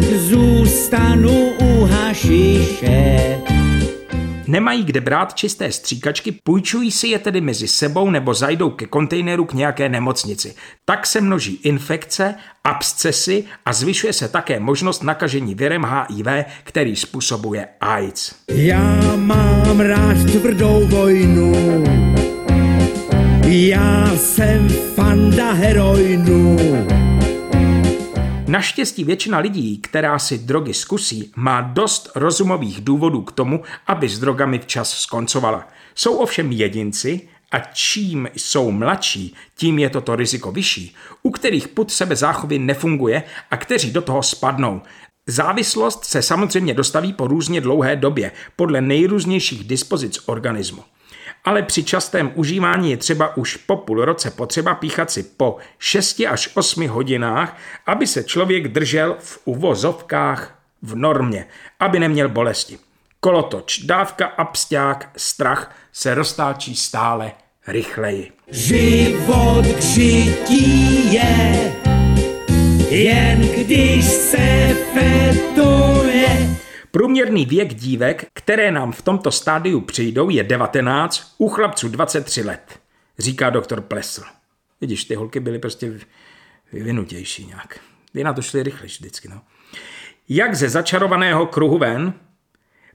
tak 0.00 0.18
zůstanu 0.18 1.50
u 1.60 1.84
hašiše. 1.84 3.38
Nemají 4.46 4.84
kde 4.84 5.00
brát 5.00 5.34
čisté 5.34 5.72
stříkačky, 5.72 6.32
půjčují 6.32 6.90
si 6.90 7.08
je 7.08 7.18
tedy 7.18 7.40
mezi 7.40 7.68
sebou 7.68 8.10
nebo 8.10 8.34
zajdou 8.34 8.70
ke 8.70 8.86
kontejneru 8.86 9.44
k 9.44 9.52
nějaké 9.52 9.88
nemocnici. 9.88 10.54
Tak 10.84 11.06
se 11.06 11.20
množí 11.20 11.60
infekce, 11.62 12.34
abscesy 12.64 13.44
a 13.66 13.72
zvyšuje 13.72 14.12
se 14.12 14.28
také 14.28 14.60
možnost 14.60 15.02
nakažení 15.02 15.54
virem 15.54 15.84
HIV, 15.84 16.26
který 16.64 16.96
způsobuje 16.96 17.68
AIDS. 17.80 18.34
Já 18.48 19.16
mám 19.16 19.80
rád 19.80 20.16
tvrdou 20.32 20.86
vojnu, 20.86 21.54
já 23.46 24.16
jsem 24.16 24.68
fanda 24.68 25.52
heroinu. 25.52 26.56
Naštěstí 28.48 29.04
většina 29.04 29.38
lidí, 29.38 29.78
která 29.78 30.18
si 30.18 30.38
drogy 30.38 30.74
zkusí, 30.74 31.32
má 31.36 31.60
dost 31.60 32.10
rozumových 32.14 32.80
důvodů 32.80 33.22
k 33.22 33.32
tomu, 33.32 33.62
aby 33.86 34.08
s 34.08 34.18
drogami 34.18 34.58
včas 34.58 34.90
skoncovala. 34.90 35.68
Jsou 35.94 36.16
ovšem 36.16 36.52
jedinci, 36.52 37.28
a 37.52 37.58
čím 37.58 38.28
jsou 38.36 38.70
mladší, 38.70 39.34
tím 39.56 39.78
je 39.78 39.90
toto 39.90 40.16
riziko 40.16 40.52
vyšší, 40.52 40.94
u 41.22 41.30
kterých 41.30 41.68
put 41.68 41.90
sebe 41.90 42.16
záchovy 42.16 42.58
nefunguje 42.58 43.22
a 43.50 43.56
kteří 43.56 43.90
do 43.90 44.02
toho 44.02 44.22
spadnou. 44.22 44.82
Závislost 45.26 46.04
se 46.04 46.22
samozřejmě 46.22 46.74
dostaví 46.74 47.12
po 47.12 47.26
různě 47.26 47.60
dlouhé 47.60 47.96
době 47.96 48.32
podle 48.56 48.80
nejrůznějších 48.80 49.64
dispozic 49.64 50.18
organismu 50.26 50.82
ale 51.48 51.62
při 51.62 51.84
častém 51.84 52.32
užívání 52.34 52.90
je 52.90 52.96
třeba 52.96 53.36
už 53.36 53.56
po 53.56 53.76
půl 53.76 54.04
roce 54.04 54.30
potřeba 54.30 54.74
píchat 54.74 55.10
si 55.10 55.22
po 55.22 55.56
6 55.78 56.20
až 56.30 56.50
8 56.54 56.88
hodinách, 56.88 57.56
aby 57.86 58.06
se 58.06 58.24
člověk 58.24 58.68
držel 58.68 59.16
v 59.18 59.38
uvozovkách 59.44 60.58
v 60.82 60.96
normě, 60.96 61.46
aby 61.80 61.98
neměl 61.98 62.28
bolesti. 62.28 62.78
Kolotoč, 63.20 63.78
dávka, 63.78 64.26
absťák, 64.26 65.10
strach 65.16 65.74
se 65.92 66.14
roztáčí 66.14 66.76
stále 66.76 67.32
rychleji. 67.66 68.32
Život 68.50 69.64
žití 69.80 71.14
je, 71.14 71.72
jen 72.90 73.40
když 73.40 74.04
se 74.04 74.76
fetuje. 74.94 76.58
Průměrný 76.98 77.46
věk 77.46 77.74
dívek, 77.74 78.24
které 78.32 78.70
nám 78.70 78.92
v 78.92 79.02
tomto 79.02 79.30
stádiu 79.30 79.80
přijdou, 79.80 80.30
je 80.30 80.44
19, 80.44 81.34
u 81.38 81.48
chlapců 81.48 81.88
23 81.88 82.42
let, 82.42 82.80
říká 83.18 83.50
doktor 83.50 83.80
Plesl. 83.80 84.22
Vidíš, 84.80 85.04
ty 85.04 85.14
holky 85.14 85.40
byly 85.40 85.58
prostě 85.58 86.00
vyvinutější 86.72 87.46
nějak. 87.46 87.80
Vy 88.14 88.24
na 88.24 88.32
to 88.32 88.42
šli 88.42 88.62
rychle 88.62 88.86
vždycky, 88.86 89.28
no. 89.28 89.40
Jak 90.28 90.54
ze 90.54 90.68
začarovaného 90.68 91.46
kruhu 91.46 91.78
ven, 91.78 92.14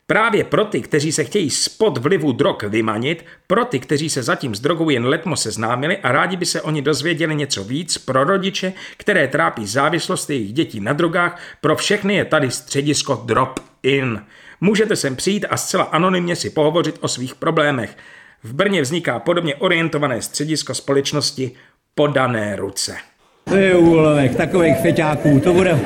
Právě 0.08 0.44
pro 0.44 0.66
ty, 0.66 0.82
kteří 0.82 1.12
se 1.12 1.24
chtějí 1.24 1.50
spod 1.50 1.98
vlivu 1.98 2.32
drog 2.32 2.64
vymanit, 2.64 3.26
pro 3.48 3.66
ty, 3.66 3.80
kteří 3.80 4.10
se 4.10 4.24
zatím 4.24 4.56
s 4.56 4.60
drogou 4.60 4.90
jen 4.90 5.06
letmo 5.06 5.36
seznámili 5.36 5.98
a 5.98 6.12
rádi 6.12 6.38
by 6.38 6.46
se 6.46 6.62
oni 6.62 6.82
dozvěděli 6.82 7.36
něco 7.36 7.64
víc, 7.64 7.98
pro 7.98 8.24
rodiče, 8.24 8.74
které 8.98 9.28
trápí 9.28 9.68
závislost 9.68 10.30
jejich 10.30 10.54
dětí 10.54 10.80
na 10.80 10.94
drogách, 10.94 11.42
pro 11.62 11.76
všechny 11.76 12.16
je 12.16 12.26
tady 12.26 12.52
středisko 12.52 13.24
Drop 13.26 13.60
In. 13.84 14.22
Můžete 14.62 14.96
sem 14.96 15.16
přijít 15.16 15.46
a 15.50 15.58
zcela 15.58 15.84
anonymně 15.84 16.36
si 16.36 16.50
pohovořit 16.50 16.98
o 17.02 17.08
svých 17.08 17.36
problémech. 17.36 17.98
V 18.44 18.54
Brně 18.54 18.82
vzniká 18.82 19.20
podobně 19.20 19.56
orientované 19.56 20.22
středisko 20.22 20.76
společnosti 20.76 21.52
Podané 21.96 22.56
ruce. 22.56 22.96
To 23.44 23.56
je 23.56 23.76
úlovek 23.76 24.36
takových 24.36 24.78
feťáků, 24.82 25.40
to, 25.40 25.54
bude, 25.54 25.80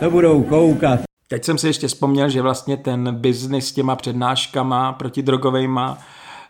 to 0.00 0.10
budou 0.10 0.42
koukat. 0.42 1.05
Teď 1.28 1.44
jsem 1.44 1.58
si 1.58 1.66
ještě 1.66 1.88
vzpomněl, 1.88 2.28
že 2.28 2.42
vlastně 2.42 2.76
ten 2.76 3.14
biznis 3.14 3.68
s 3.68 3.72
těma 3.72 3.96
přednáškama 3.96 4.92
protidrogovejma, 4.92 5.98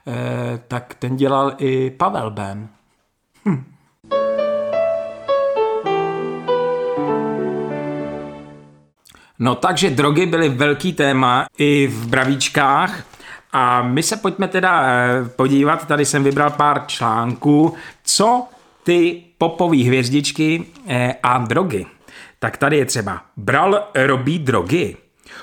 eh, 0.06 0.61
tak 0.68 0.95
ten 0.95 1.16
dělal 1.16 1.52
i 1.59 1.90
Pavel 1.90 2.30
Ben. 2.30 2.68
Hm. 3.45 3.64
No 9.38 9.54
takže 9.54 9.90
drogy 9.90 10.26
byly 10.26 10.49
velký 10.49 10.92
téma 10.92 11.47
i 11.59 11.87
v 11.87 12.06
Bravíčkách 12.06 13.04
a 13.52 13.83
my 13.83 14.02
se 14.02 14.16
pojďme 14.16 14.49
teda 14.49 14.87
eh, 14.87 15.25
podívat, 15.37 15.87
tady 15.87 16.04
jsem 16.04 16.25
vybral 16.25 16.50
pár 16.50 16.87
článků, 16.87 17.75
co 18.04 18.45
ty 18.83 19.23
popové 19.38 19.76
hvězdičky 19.76 20.66
eh, 20.88 21.14
a 21.23 21.38
drogy. 21.38 21.95
Tak 22.46 22.56
tady 22.56 22.76
je 22.76 22.84
třeba 22.84 23.22
Bral 23.36 23.88
robí 23.94 24.38
drogy. 24.38 24.96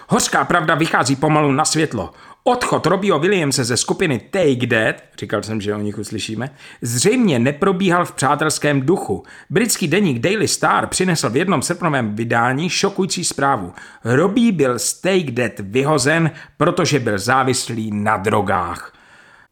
Hořká 0.07 0.45
pravda 0.45 0.75
vychází 0.75 1.15
pomalu 1.15 1.51
na 1.51 1.65
světlo. 1.65 2.13
Odchod 2.43 2.85
Robího 2.85 3.19
Williamse 3.19 3.63
ze 3.63 3.77
skupiny 3.77 4.19
Take 4.19 4.67
That, 4.67 5.03
říkal 5.19 5.43
jsem, 5.43 5.61
že 5.61 5.75
o 5.75 5.79
nich 5.79 5.97
uslyšíme, 5.97 6.49
zřejmě 6.81 7.39
neprobíhal 7.39 8.05
v 8.05 8.11
přátelském 8.11 8.81
duchu. 8.81 9.23
Britský 9.49 9.87
deník 9.87 10.19
Daily 10.19 10.47
Star 10.47 10.87
přinesl 10.87 11.29
v 11.29 11.37
jednom 11.37 11.61
srpnovém 11.61 12.15
vydání 12.15 12.69
šokující 12.69 13.23
zprávu. 13.23 13.73
Robbie 14.03 14.51
byl 14.51 14.79
z 14.79 15.01
Take 15.01 15.31
That 15.31 15.59
vyhozen, 15.59 16.31
protože 16.57 16.99
byl 16.99 17.19
závislý 17.19 17.91
na 17.91 18.17
drogách. 18.17 18.93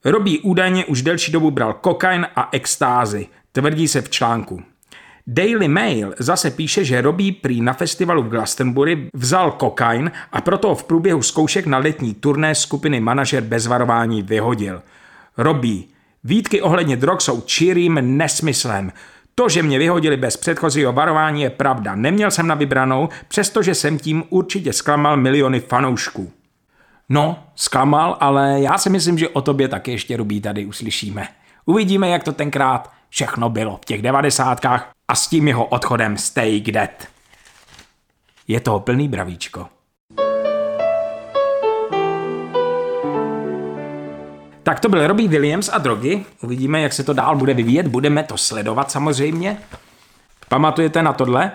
Robbie 0.06 0.40
údajně 0.40 0.86
už 0.86 1.02
delší 1.02 1.32
dobu 1.32 1.52
bral 1.52 1.74
kokain 1.74 2.28
a 2.36 2.50
extázy, 2.52 3.28
tvrdí 3.52 3.88
se 3.88 4.02
v 4.02 4.10
článku. 4.10 4.71
Daily 5.28 5.68
Mail 5.68 6.14
zase 6.20 6.52
píše, 6.52 6.84
že 6.84 7.02
Robbie 7.02 7.34
prý 7.42 7.62
na 7.62 7.74
festivalu 7.74 8.24
v 8.24 8.30
Glastonbury 8.30 9.10
vzal 9.14 9.52
kokain 9.52 10.12
a 10.32 10.42
proto 10.42 10.76
v 10.76 10.84
průběhu 10.84 11.22
zkoušek 11.22 11.66
na 11.66 11.78
letní 11.78 12.14
turné 12.14 12.56
skupiny 12.56 13.00
manažer 13.00 13.44
bez 13.44 13.68
varování 13.68 14.22
vyhodil. 14.22 14.82
Robbie, 15.38 15.84
výtky 16.24 16.62
ohledně 16.62 16.98
drog 16.98 17.22
jsou 17.22 17.42
čirým 17.42 18.18
nesmyslem. 18.18 18.92
To, 19.36 19.50
že 19.50 19.64
mě 19.64 19.80
vyhodili 19.80 20.18
bez 20.18 20.38
předchozího 20.38 20.94
varování, 20.94 21.42
je 21.42 21.50
pravda. 21.50 21.96
Neměl 21.96 22.32
jsem 22.32 22.48
na 22.48 22.56
vybranou, 22.56 23.10
přestože 23.28 23.76
jsem 23.76 24.00
tím 24.00 24.24
určitě 24.30 24.74
zklamal 24.74 25.18
miliony 25.18 25.60
fanoušků. 25.60 26.32
No, 27.10 27.44
zklamal, 27.56 28.18
ale 28.20 28.62
já 28.62 28.78
si 28.78 28.90
myslím, 28.90 29.18
že 29.18 29.30
o 29.30 29.42
tobě 29.42 29.68
taky 29.68 29.92
ještě 29.92 30.18
Rubí 30.18 30.42
tady 30.42 30.66
uslyšíme. 30.66 31.28
Uvidíme, 31.66 32.10
jak 32.10 32.24
to 32.24 32.32
tenkrát 32.32 32.92
všechno 33.10 33.50
bylo 33.50 33.78
v 33.78 33.86
těch 33.86 34.02
devadesátkách 34.02 34.92
a 35.12 35.16
s 35.16 35.28
tím 35.28 35.48
jeho 35.48 35.66
odchodem 35.66 36.18
Stay 36.18 36.62
Dead. 36.62 37.08
Je 38.48 38.60
toho 38.60 38.80
plný 38.80 39.08
bravíčko. 39.08 39.68
Tak 44.64 44.80
to 44.80 44.90
byl 44.90 45.08
Robbie 45.08 45.30
Williams 45.30 45.70
a 45.70 45.78
drogy. 45.78 46.26
Uvidíme, 46.42 46.82
jak 46.82 46.94
se 46.94 47.04
to 47.04 47.14
dál 47.14 47.36
bude 47.36 47.54
vyvíjet. 47.54 47.88
Budeme 47.88 48.24
to 48.24 48.38
sledovat 48.38 48.92
samozřejmě. 48.92 49.58
Pamatujete 50.50 51.04
na 51.04 51.14
tohle? 51.14 51.52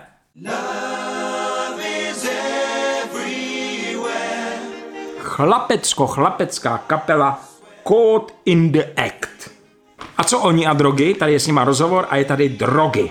Chlapecko-chlapecká 5.18 6.78
kapela 6.86 7.40
Caught 7.88 8.34
in 8.44 8.72
the 8.72 8.82
Act. 8.96 9.50
A 10.16 10.25
co 10.25 10.38
oni 10.38 10.66
a 10.66 10.72
drogy? 10.72 11.14
Tady 11.14 11.32
je 11.32 11.40
s 11.40 11.46
nima 11.46 11.64
rozhovor 11.64 12.06
a 12.10 12.16
je 12.16 12.25
tady 12.25 12.48
drogy. 12.48 13.10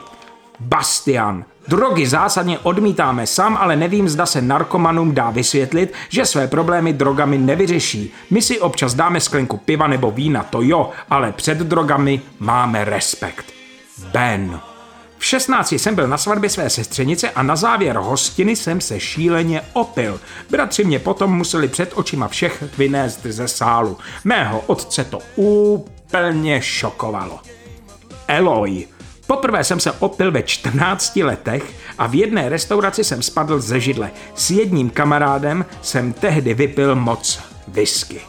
Bastian. 0.60 1.46
Drogy 1.68 2.08
zásadně 2.08 2.60
odmítáme, 2.60 3.28
sám 3.28 3.58
ale 3.58 3.76
nevím, 3.76 4.10
zda 4.10 4.26
se 4.26 4.42
narkomanům 4.42 5.16
dá 5.16 5.30
vysvětlit, 5.30 5.94
že 6.10 6.26
své 6.26 6.48
problémy 6.48 6.94
drogami 6.94 7.38
nevyřeší. 7.38 8.14
My 8.30 8.42
si 8.42 8.60
občas 8.60 8.94
dáme 8.94 9.20
sklenku 9.20 9.58
piva 9.58 9.88
nebo 9.88 10.12
vína, 10.12 10.44
to 10.44 10.62
jo, 10.62 10.90
ale 11.10 11.32
před 11.32 11.58
drogami 11.58 12.22
máme 12.40 12.86
respekt. 12.86 13.46
Ben. 14.12 14.60
V 15.18 15.26
16 15.26 15.72
jsem 15.72 15.96
byl 15.96 16.08
na 16.08 16.18
svatbě 16.18 16.50
své 16.50 16.70
sestřenice 16.70 17.30
a 17.30 17.44
na 17.44 17.56
závěr 17.56 17.98
hostiny 17.98 18.56
jsem 18.56 18.82
se 18.82 19.00
šíleně 19.00 19.62
opil. 19.74 20.20
Bratři 20.50 20.84
mě 20.84 21.00
potom 21.00 21.38
museli 21.38 21.68
před 21.68 21.92
očima 21.96 22.28
všech 22.28 22.64
vynést 22.78 23.26
ze 23.26 23.48
sálu. 23.48 23.98
Mého 24.24 24.60
otce 24.60 25.04
to 25.04 25.20
úplně 25.36 26.62
šokovalo. 26.62 27.40
Eloy. 28.28 28.95
Poprvé 29.27 29.63
jsem 29.63 29.79
se 29.79 29.91
opil 29.91 30.32
ve 30.32 30.44
14 30.44 31.15
letech 31.15 31.63
a 31.98 32.08
v 32.08 32.15
jedné 32.15 32.50
restauraci 32.50 33.03
jsem 33.03 33.22
spadl 33.22 33.60
ze 33.60 33.79
židle. 33.79 34.12
S 34.36 34.51
jedním 34.51 34.89
kamarádem 34.89 35.65
jsem 35.82 36.13
tehdy 36.13 36.53
vypil 36.53 36.96
moc 36.96 37.39
whisky. 37.67 38.22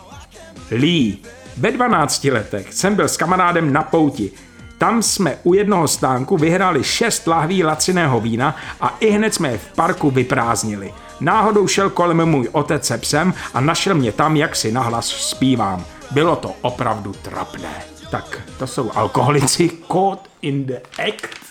Lee. 0.70 1.18
Ve 1.56 1.72
12 1.72 2.24
letech 2.24 2.74
jsem 2.74 2.94
byl 2.94 3.08
s 3.08 3.16
kamarádem 3.16 3.72
na 3.72 3.82
pouti. 3.82 4.30
Tam 4.78 5.02
jsme 5.02 5.38
u 5.42 5.54
jednoho 5.54 5.88
stánku 5.88 6.36
vyhráli 6.36 6.84
šest 6.84 7.26
lahví 7.26 7.64
laciného 7.64 8.20
vína 8.20 8.56
a 8.80 8.96
i 9.00 9.10
hned 9.10 9.34
jsme 9.34 9.48
je 9.48 9.58
v 9.58 9.72
parku 9.74 10.10
vyprázdnili. 10.10 10.94
Náhodou 11.20 11.66
šel 11.66 11.90
kolem 11.90 12.26
můj 12.26 12.48
otec 12.52 12.86
se 12.86 12.98
psem 12.98 13.34
a 13.54 13.60
našel 13.60 13.94
mě 13.94 14.12
tam, 14.12 14.36
jak 14.36 14.56
si 14.56 14.72
nahlas 14.72 15.06
zpívám. 15.06 15.84
Bylo 16.10 16.36
to 16.36 16.54
opravdu 16.62 17.12
trapné. 17.12 17.95
Tak, 18.10 18.42
to 18.58 18.66
jsou 18.66 18.92
alkoholici 18.92 19.70
caught 19.92 20.30
in 20.42 20.66
the 20.66 20.76
act. 21.08 21.46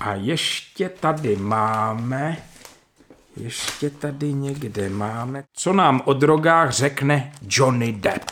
A 0.00 0.14
ještě 0.14 0.88
tady 0.88 1.36
máme, 1.36 2.36
ještě 3.36 3.90
tady 3.90 4.32
někde 4.32 4.88
máme, 4.88 5.44
co 5.52 5.72
nám 5.72 6.02
o 6.04 6.12
drogách 6.12 6.70
řekne 6.70 7.32
Johnny 7.48 7.92
Depp. 7.92 8.30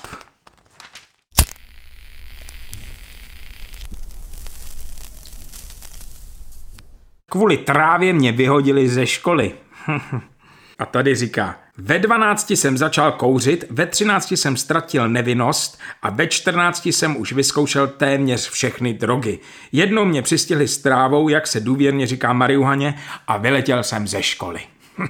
Kvůli 7.30 7.56
trávě 7.56 8.12
mě 8.12 8.32
vyhodili 8.32 8.88
ze 8.88 9.06
školy. 9.06 9.54
A 10.78 10.86
tady 10.86 11.14
říká, 11.14 11.56
ve 11.78 11.98
12 11.98 12.50
jsem 12.50 12.78
začal 12.78 13.12
kouřit, 13.12 13.64
ve 13.70 13.86
13 13.86 14.32
jsem 14.32 14.56
ztratil 14.56 15.08
nevinnost 15.08 15.78
a 16.02 16.10
ve 16.10 16.26
14 16.26 16.86
jsem 16.86 17.16
už 17.16 17.32
vyzkoušel 17.32 17.88
téměř 17.88 18.50
všechny 18.50 18.94
drogy. 18.94 19.38
Jednou 19.72 20.04
mě 20.04 20.22
přistihli 20.22 20.68
s 20.68 20.78
trávou, 20.78 21.28
jak 21.28 21.46
se 21.46 21.60
důvěrně 21.60 22.06
říká 22.06 22.32
marihuaně, 22.32 22.94
a 23.26 23.36
vyletěl 23.36 23.82
jsem 23.82 24.08
ze 24.08 24.22
školy. 24.22 24.60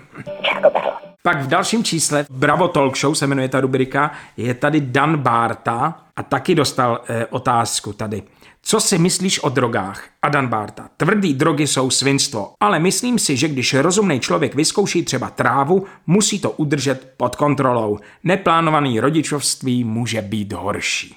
Pak 1.23 1.42
v 1.42 1.47
dalším 1.47 1.85
čísle, 1.85 2.26
Bravo 2.30 2.68
Talk 2.68 2.97
Show 2.97 3.14
se 3.14 3.26
jmenuje 3.26 3.49
ta 3.49 3.61
rubrika, 3.61 4.11
je 4.37 4.54
tady 4.54 4.80
Dan 4.80 5.16
Barta 5.16 5.95
a 6.16 6.23
taky 6.23 6.54
dostal 6.54 7.00
e, 7.09 7.26
otázku 7.26 7.92
tady. 7.92 8.23
Co 8.68 8.80
si 8.80 8.99
myslíš 8.99 9.38
o 9.38 9.49
drogách? 9.49 10.04
Adan 10.23 10.46
Barta. 10.46 10.88
Tvrdý 10.96 11.35
drogy 11.35 11.66
jsou 11.66 11.90
svinstvo, 11.90 12.52
ale 12.61 12.78
myslím 12.78 13.18
si, 13.18 13.37
že 13.37 13.49
když 13.49 13.75
rozumný 13.75 14.20
člověk 14.20 14.54
vyzkouší 14.54 15.04
třeba 15.04 15.30
trávu, 15.30 15.85
musí 16.06 16.40
to 16.40 16.50
udržet 16.50 17.12
pod 17.16 17.37
kontrolou. 17.37 17.99
Neplánovaný 18.25 19.00
rodičovství 19.00 19.85
může 19.85 20.23
být 20.23 20.52
horší. 20.52 21.16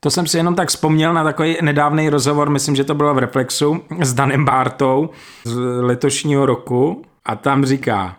To 0.00 0.10
jsem 0.10 0.26
si 0.26 0.36
jenom 0.36 0.54
tak 0.54 0.68
vzpomněl 0.68 1.14
na 1.14 1.24
takový 1.24 1.56
nedávný 1.62 2.08
rozhovor, 2.08 2.50
myslím, 2.50 2.76
že 2.76 2.84
to 2.84 2.94
bylo 2.94 3.14
v 3.14 3.18
Reflexu 3.18 3.82
s 4.00 4.14
Danem 4.14 4.44
Bartou 4.44 5.10
z 5.44 5.56
letošního 5.80 6.46
roku 6.46 7.02
a 7.24 7.36
tam 7.36 7.64
říká, 7.64 8.16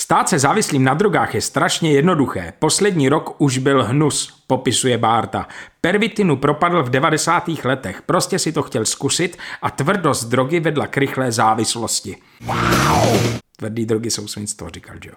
Stát 0.00 0.28
se 0.28 0.38
závislým 0.38 0.84
na 0.84 0.94
drogách 0.94 1.34
je 1.34 1.40
strašně 1.40 1.92
jednoduché. 1.92 2.52
Poslední 2.58 3.08
rok 3.08 3.34
už 3.38 3.58
byl 3.58 3.84
hnus, 3.84 4.44
popisuje 4.46 4.98
Bárta. 4.98 5.48
Pervitinu 5.80 6.36
propadl 6.36 6.82
v 6.82 6.90
90. 6.90 7.48
letech, 7.64 8.02
prostě 8.02 8.38
si 8.38 8.52
to 8.52 8.62
chtěl 8.62 8.84
zkusit 8.84 9.38
a 9.62 9.70
tvrdost 9.70 10.24
drogy 10.24 10.60
vedla 10.60 10.86
k 10.86 10.96
rychlé 10.96 11.32
závislosti. 11.32 12.16
Wow! 12.40 13.18
Tvrdý 13.56 13.86
drogy 13.86 14.10
jsou 14.10 14.28
svinstvo, 14.28 14.68
říkal 14.70 14.96
Joe. 15.04 15.16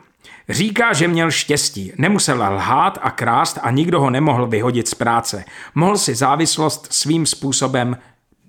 Říká, 0.49 0.93
že 0.93 1.07
měl 1.07 1.31
štěstí. 1.31 1.93
Nemusel 1.97 2.37
lhát 2.53 2.99
a 3.01 3.11
krást 3.11 3.59
a 3.61 3.71
nikdo 3.71 3.99
ho 3.99 4.09
nemohl 4.09 4.47
vyhodit 4.47 4.87
z 4.87 4.93
práce. 4.93 5.45
Mohl 5.75 5.97
si 5.97 6.15
závislost 6.15 6.87
svým 6.93 7.25
způsobem 7.25 7.97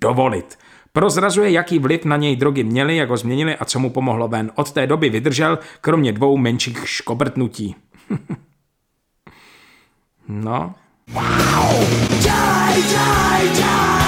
dovolit. 0.01 0.57
Prozrazuje, 0.93 1.51
jaký 1.51 1.79
vliv 1.79 2.05
na 2.05 2.17
něj 2.17 2.35
drogy 2.35 2.63
měly, 2.63 2.95
jak 2.95 3.09
ho 3.09 3.17
změnili 3.17 3.55
a 3.55 3.65
co 3.65 3.79
mu 3.79 3.89
pomohlo 3.89 4.27
ven. 4.27 4.51
Od 4.55 4.71
té 4.71 4.87
doby 4.87 5.09
vydržel, 5.09 5.59
kromě 5.81 6.11
dvou 6.11 6.37
menších 6.37 6.89
škobrtnutí. 6.89 7.75
no. 10.27 10.75
Wow! 11.13 11.87
Daj, 12.25 12.83
daj, 12.93 13.49
daj, 13.59 14.02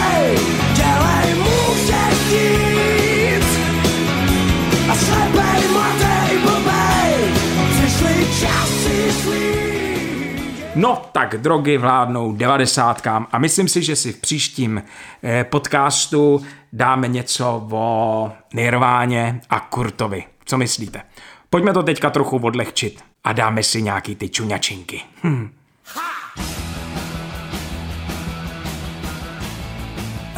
No, 10.76 11.02
tak 11.12 11.38
drogy 11.38 11.78
vládnou 11.78 12.34
devadesátkám 12.34 13.28
a 13.32 13.38
myslím 13.38 13.68
si, 13.68 13.84
že 13.84 13.96
si 13.96 14.14
v 14.14 14.18
příštím 14.18 14.84
eh, 15.24 15.44
podcastu 15.44 16.46
dáme 16.74 17.08
něco 17.08 17.68
o 17.72 18.32
Nirváně 18.54 19.42
a 19.50 19.60
Kurtovi. 19.60 20.24
Co 20.46 20.58
myslíte? 20.58 21.02
Pojďme 21.50 21.74
to 21.74 21.84
teďka 21.84 22.10
trochu 22.10 22.38
odlehčit 22.38 23.04
a 23.24 23.34
dáme 23.34 23.64
si 23.64 23.82
nějaký 23.82 24.16
ty 24.16 24.30
čuňačinky. 24.30 25.02
Hm. 25.24 25.50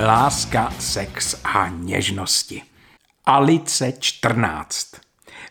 Láska, 0.06 0.74
sex 0.80 1.42
a 1.44 1.68
něžnosti. 1.68 2.62
Alice 3.26 3.94
14. 4.00 5.07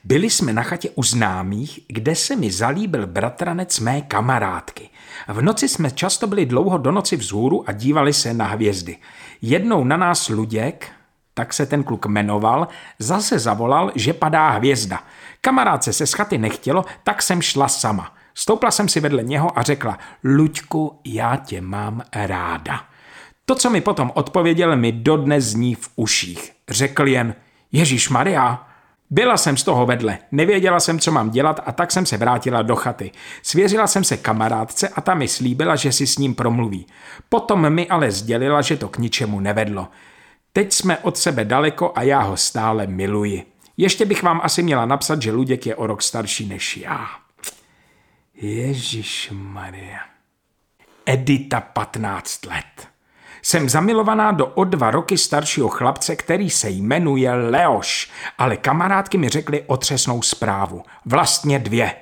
Byli 0.06 0.30
jsme 0.30 0.52
na 0.52 0.62
chatě 0.62 0.90
u 0.94 1.02
známých, 1.02 1.80
kde 1.88 2.14
se 2.14 2.36
mi 2.36 2.50
zalíbil 2.50 3.06
bratranec 3.06 3.80
mé 3.80 4.00
kamarádky. 4.00 4.88
V 5.28 5.42
noci 5.42 5.68
jsme 5.68 5.90
často 5.90 6.26
byli 6.26 6.46
dlouho 6.46 6.78
do 6.78 6.92
noci 6.92 7.16
vzhůru 7.16 7.68
a 7.68 7.72
dívali 7.72 8.12
se 8.12 8.34
na 8.34 8.46
hvězdy. 8.46 8.96
Jednou 9.42 9.84
na 9.84 9.96
nás 9.96 10.28
Luděk, 10.28 10.88
tak 11.34 11.52
se 11.52 11.66
ten 11.66 11.84
kluk 11.84 12.06
jmenoval, 12.06 12.68
zase 12.98 13.38
zavolal, 13.38 13.92
že 13.94 14.12
padá 14.12 14.50
hvězda. 14.50 15.02
Kamarádce 15.40 15.92
se 15.92 16.06
z 16.06 16.12
chaty 16.12 16.38
nechtělo, 16.38 16.84
tak 17.04 17.22
jsem 17.22 17.42
šla 17.42 17.68
sama. 17.68 18.14
Stoupla 18.34 18.70
jsem 18.70 18.88
si 18.88 19.00
vedle 19.00 19.22
něho 19.22 19.58
a 19.58 19.62
řekla, 19.62 19.98
Luďku, 20.24 21.00
já 21.04 21.36
tě 21.36 21.60
mám 21.60 22.02
ráda. 22.12 22.84
To, 23.44 23.54
co 23.54 23.70
mi 23.70 23.80
potom 23.80 24.12
odpověděl, 24.14 24.76
mi 24.76 24.92
dodnes 24.92 25.44
zní 25.44 25.74
v 25.74 25.90
uších. 25.96 26.52
Řekl 26.68 27.08
jen, 27.08 27.34
Ježíš 27.72 28.08
Maria, 28.08 28.65
byla 29.10 29.36
jsem 29.36 29.56
z 29.56 29.62
toho 29.62 29.86
vedle, 29.86 30.18
nevěděla 30.32 30.80
jsem, 30.80 30.98
co 30.98 31.12
mám 31.12 31.30
dělat 31.30 31.60
a 31.66 31.72
tak 31.72 31.92
jsem 31.92 32.06
se 32.06 32.16
vrátila 32.16 32.62
do 32.62 32.76
chaty. 32.76 33.10
Svěřila 33.42 33.86
jsem 33.86 34.04
se 34.04 34.16
kamarádce 34.16 34.88
a 34.88 35.00
ta 35.00 35.14
mi 35.14 35.28
slíbila, 35.28 35.76
že 35.76 35.92
si 35.92 36.06
s 36.06 36.18
ním 36.18 36.34
promluví. 36.34 36.86
Potom 37.28 37.70
mi 37.70 37.88
ale 37.88 38.10
sdělila, 38.10 38.62
že 38.62 38.76
to 38.76 38.88
k 38.88 38.98
ničemu 38.98 39.40
nevedlo. 39.40 39.88
Teď 40.52 40.72
jsme 40.72 40.98
od 40.98 41.18
sebe 41.18 41.44
daleko 41.44 41.92
a 41.94 42.02
já 42.02 42.20
ho 42.20 42.36
stále 42.36 42.86
miluji. 42.86 43.52
Ještě 43.76 44.04
bych 44.04 44.22
vám 44.22 44.40
asi 44.44 44.62
měla 44.62 44.86
napsat, 44.86 45.22
že 45.22 45.32
Luděk 45.32 45.66
je 45.66 45.76
o 45.76 45.86
rok 45.86 46.02
starší 46.02 46.48
než 46.48 46.76
já. 46.76 47.06
Ježíš 48.34 49.30
Maria. 49.32 50.00
Edita 51.06 51.60
15 51.60 52.46
let. 52.46 52.95
Jsem 53.46 53.68
zamilovaná 53.68 54.32
do 54.32 54.46
o 54.46 54.64
dva 54.64 54.90
roky 54.90 55.18
staršího 55.18 55.68
chlapce, 55.68 56.16
který 56.16 56.50
se 56.50 56.70
jmenuje 56.70 57.32
Leoš, 57.32 58.10
ale 58.38 58.56
kamarádky 58.56 59.18
mi 59.18 59.28
řekly 59.28 59.64
otřesnou 59.66 60.22
zprávu. 60.22 60.82
Vlastně 61.04 61.58
dvě. 61.58 61.94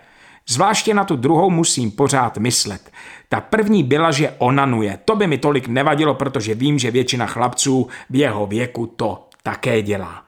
Zvláště 0.49 0.95
na 0.95 1.05
tu 1.05 1.17
druhou 1.17 1.51
musím 1.51 1.91
pořád 1.91 2.39
myslet. 2.39 2.91
Ta 3.29 3.41
první 3.41 3.83
byla, 3.83 4.11
že 4.11 4.35
onanuje. 4.39 4.99
To 5.05 5.17
by 5.17 5.27
mi 5.27 5.39
tolik 5.39 5.69
nevadilo, 5.69 6.15
protože 6.15 6.55
vím, 6.55 6.79
že 6.79 6.91
většina 6.91 7.27
chlapců 7.27 7.89
v 8.11 8.17
jeho 8.17 8.47
věku 8.47 8.87
to 8.87 9.29
také 9.43 9.83
dělá. 9.83 10.23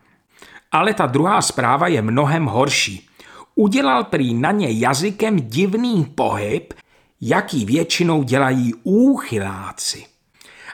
Ale 0.73 0.95
ta 0.95 1.07
druhá 1.07 1.43
zpráva 1.43 1.87
je 1.87 2.03
mnohem 2.03 2.45
horší. 2.45 3.09
Udělal 3.55 4.05
prý 4.05 4.35
na 4.35 4.51
ně 4.53 4.69
jazykem 4.71 5.37
divný 5.41 6.05
pohyb, 6.05 6.75
jaký 7.21 7.65
většinou 7.65 8.23
dělají 8.23 8.75
úchyláci. 8.83 10.16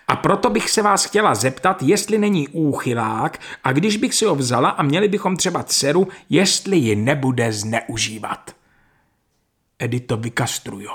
A 0.08 0.16
proto 0.16 0.50
bych 0.50 0.70
se 0.70 0.82
vás 0.82 1.04
chtěla 1.04 1.34
zeptat, 1.34 1.82
jestli 1.82 2.18
není 2.18 2.48
úchylák 2.48 3.40
a 3.64 3.72
když 3.72 3.96
bych 3.96 4.14
si 4.14 4.24
ho 4.24 4.34
vzala 4.34 4.70
a 4.70 4.82
měli 4.82 5.08
bychom 5.08 5.36
třeba 5.36 5.62
dceru, 5.62 6.08
jestli 6.30 6.76
ji 6.76 6.96
nebude 6.96 7.52
zneužívat. 7.52 8.50
Edito 9.78 10.16
vykastrujo. 10.16 10.90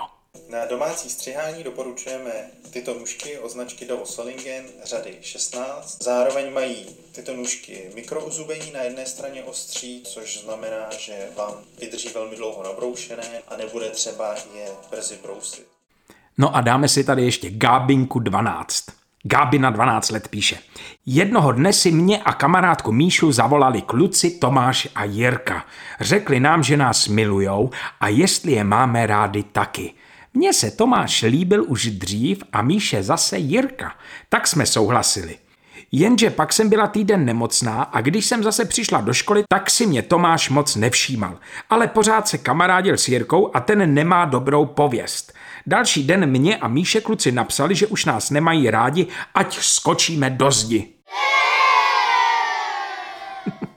Na 0.49 0.65
domácí 0.65 1.09
střihání 1.09 1.63
doporučujeme 1.63 2.31
tyto 2.69 2.93
nůžky 2.93 3.39
od 3.39 3.51
značky 3.51 3.85
Dovo 3.85 4.05
Solingen 4.05 4.65
řady 4.83 5.17
16. 5.21 6.03
Zároveň 6.03 6.53
mají 6.53 6.85
tyto 7.11 7.33
nůžky 7.33 7.91
mikrouzubení 7.95 8.71
na 8.71 8.81
jedné 8.81 9.05
straně 9.05 9.43
ostří, 9.43 10.03
což 10.03 10.41
znamená, 10.41 10.89
že 10.97 11.29
vám 11.35 11.53
vydrží 11.79 12.09
velmi 12.09 12.35
dlouho 12.35 12.63
nabroušené 12.63 13.41
a 13.47 13.57
nebude 13.57 13.89
třeba 13.89 14.35
je 14.55 14.71
brzy 14.91 15.19
brousit. 15.21 15.76
No 16.37 16.55
a 16.55 16.61
dáme 16.61 16.87
si 16.87 17.03
tady 17.03 17.23
ještě 17.23 17.49
Gábinku 17.49 18.19
12. 18.19 18.85
Gáby 19.23 19.59
na 19.59 19.69
12 19.69 20.11
let 20.11 20.27
píše. 20.27 20.57
Jednoho 21.05 21.51
dne 21.51 21.73
si 21.73 21.91
mě 21.91 22.17
a 22.17 22.33
kamarádku 22.33 22.91
Míšu 22.91 23.31
zavolali 23.31 23.81
kluci 23.81 24.31
Tomáš 24.31 24.87
a 24.95 25.03
Jirka. 25.03 25.65
Řekli 25.99 26.39
nám, 26.39 26.63
že 26.63 26.77
nás 26.77 27.07
milujou 27.07 27.69
a 27.99 28.07
jestli 28.07 28.51
je 28.51 28.63
máme 28.63 29.07
rádi 29.07 29.43
taky. 29.43 29.93
Mně 30.33 30.53
se 30.53 30.71
Tomáš 30.71 31.21
líbil 31.21 31.65
už 31.67 31.85
dřív 31.85 32.43
a 32.53 32.61
Míše 32.61 33.03
zase 33.03 33.37
Jirka. 33.37 33.95
Tak 34.29 34.47
jsme 34.47 34.65
souhlasili. 34.65 35.35
Jenže 35.91 36.29
pak 36.29 36.53
jsem 36.53 36.69
byla 36.69 36.87
týden 36.87 37.25
nemocná 37.25 37.83
a 37.83 38.01
když 38.01 38.25
jsem 38.25 38.43
zase 38.43 38.65
přišla 38.65 39.01
do 39.01 39.13
školy, 39.13 39.43
tak 39.49 39.69
si 39.69 39.85
mě 39.85 40.01
Tomáš 40.01 40.49
moc 40.49 40.75
nevšímal. 40.75 41.37
Ale 41.69 41.87
pořád 41.87 42.27
se 42.27 42.37
kamarádil 42.37 42.97
s 42.97 43.07
Jirkou 43.07 43.51
a 43.53 43.59
ten 43.59 43.93
nemá 43.93 44.25
dobrou 44.25 44.65
pověst. 44.65 45.36
Další 45.67 46.03
den 46.03 46.25
mě 46.25 46.57
a 46.57 46.67
Míše 46.67 47.01
kluci 47.01 47.31
napsali, 47.31 47.75
že 47.75 47.87
už 47.87 48.05
nás 48.05 48.29
nemají 48.29 48.69
rádi, 48.69 49.07
ať 49.33 49.57
skočíme 49.59 50.29
do 50.29 50.51
zdi. 50.51 50.87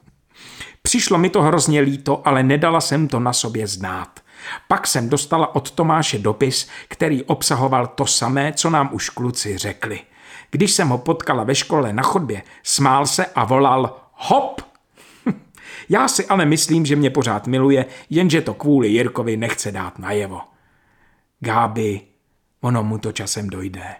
Přišlo 0.82 1.18
mi 1.18 1.30
to 1.30 1.42
hrozně 1.42 1.80
líto, 1.80 2.28
ale 2.28 2.42
nedala 2.42 2.80
jsem 2.80 3.08
to 3.08 3.20
na 3.20 3.32
sobě 3.32 3.66
znát. 3.66 4.20
Pak 4.68 4.86
jsem 4.86 5.08
dostala 5.08 5.54
od 5.54 5.70
Tomáše 5.70 6.18
dopis, 6.18 6.68
který 6.88 7.24
obsahoval 7.24 7.86
to 7.86 8.06
samé, 8.06 8.52
co 8.52 8.70
nám 8.70 8.90
už 8.92 9.08
kluci 9.08 9.58
řekli. 9.58 10.00
Když 10.50 10.72
jsem 10.72 10.88
ho 10.88 10.98
potkala 10.98 11.44
ve 11.44 11.54
škole 11.54 11.92
na 11.92 12.02
chodbě, 12.02 12.42
smál 12.62 13.06
se 13.06 13.26
a 13.26 13.44
volal 13.44 13.96
hop. 14.12 14.62
Já 15.88 16.08
si 16.08 16.26
ale 16.26 16.46
myslím, 16.46 16.86
že 16.86 16.96
mě 16.96 17.10
pořád 17.10 17.46
miluje, 17.46 17.86
jenže 18.10 18.40
to 18.40 18.54
kvůli 18.54 18.88
Jirkovi 18.88 19.36
nechce 19.36 19.72
dát 19.72 19.98
najevo. 19.98 20.49
Gáby, 21.40 22.00
ono 22.60 22.82
mu 22.82 22.98
to 22.98 23.12
časem 23.12 23.48
dojde. 23.48 23.96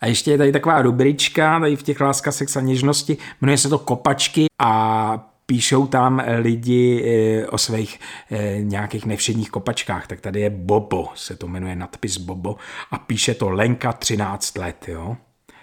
A 0.00 0.06
ještě 0.06 0.30
je 0.30 0.38
tady 0.38 0.52
taková 0.52 0.82
rubrička, 0.82 1.60
tady 1.60 1.76
v 1.76 1.82
těch 1.82 2.00
láska, 2.00 2.32
sex 2.32 2.56
a 2.56 2.60
něžnosti, 2.60 3.16
jmenuje 3.40 3.58
se 3.58 3.68
to 3.68 3.78
Kopačky 3.78 4.46
a 4.58 5.32
píšou 5.46 5.86
tam 5.86 6.22
lidi 6.38 7.04
eh, 7.06 7.46
o 7.46 7.58
svých 7.58 8.00
eh, 8.30 8.58
nějakých 8.62 9.06
nevšedních 9.06 9.50
kopačkách, 9.50 10.06
tak 10.06 10.20
tady 10.20 10.40
je 10.40 10.50
Bobo, 10.50 11.08
se 11.14 11.36
to 11.36 11.48
jmenuje 11.48 11.76
nadpis 11.76 12.18
Bobo 12.18 12.56
a 12.90 12.98
píše 12.98 13.34
to 13.34 13.50
Lenka 13.50 13.92
13 13.92 14.58
let, 14.58 14.88
jo. 14.88 15.16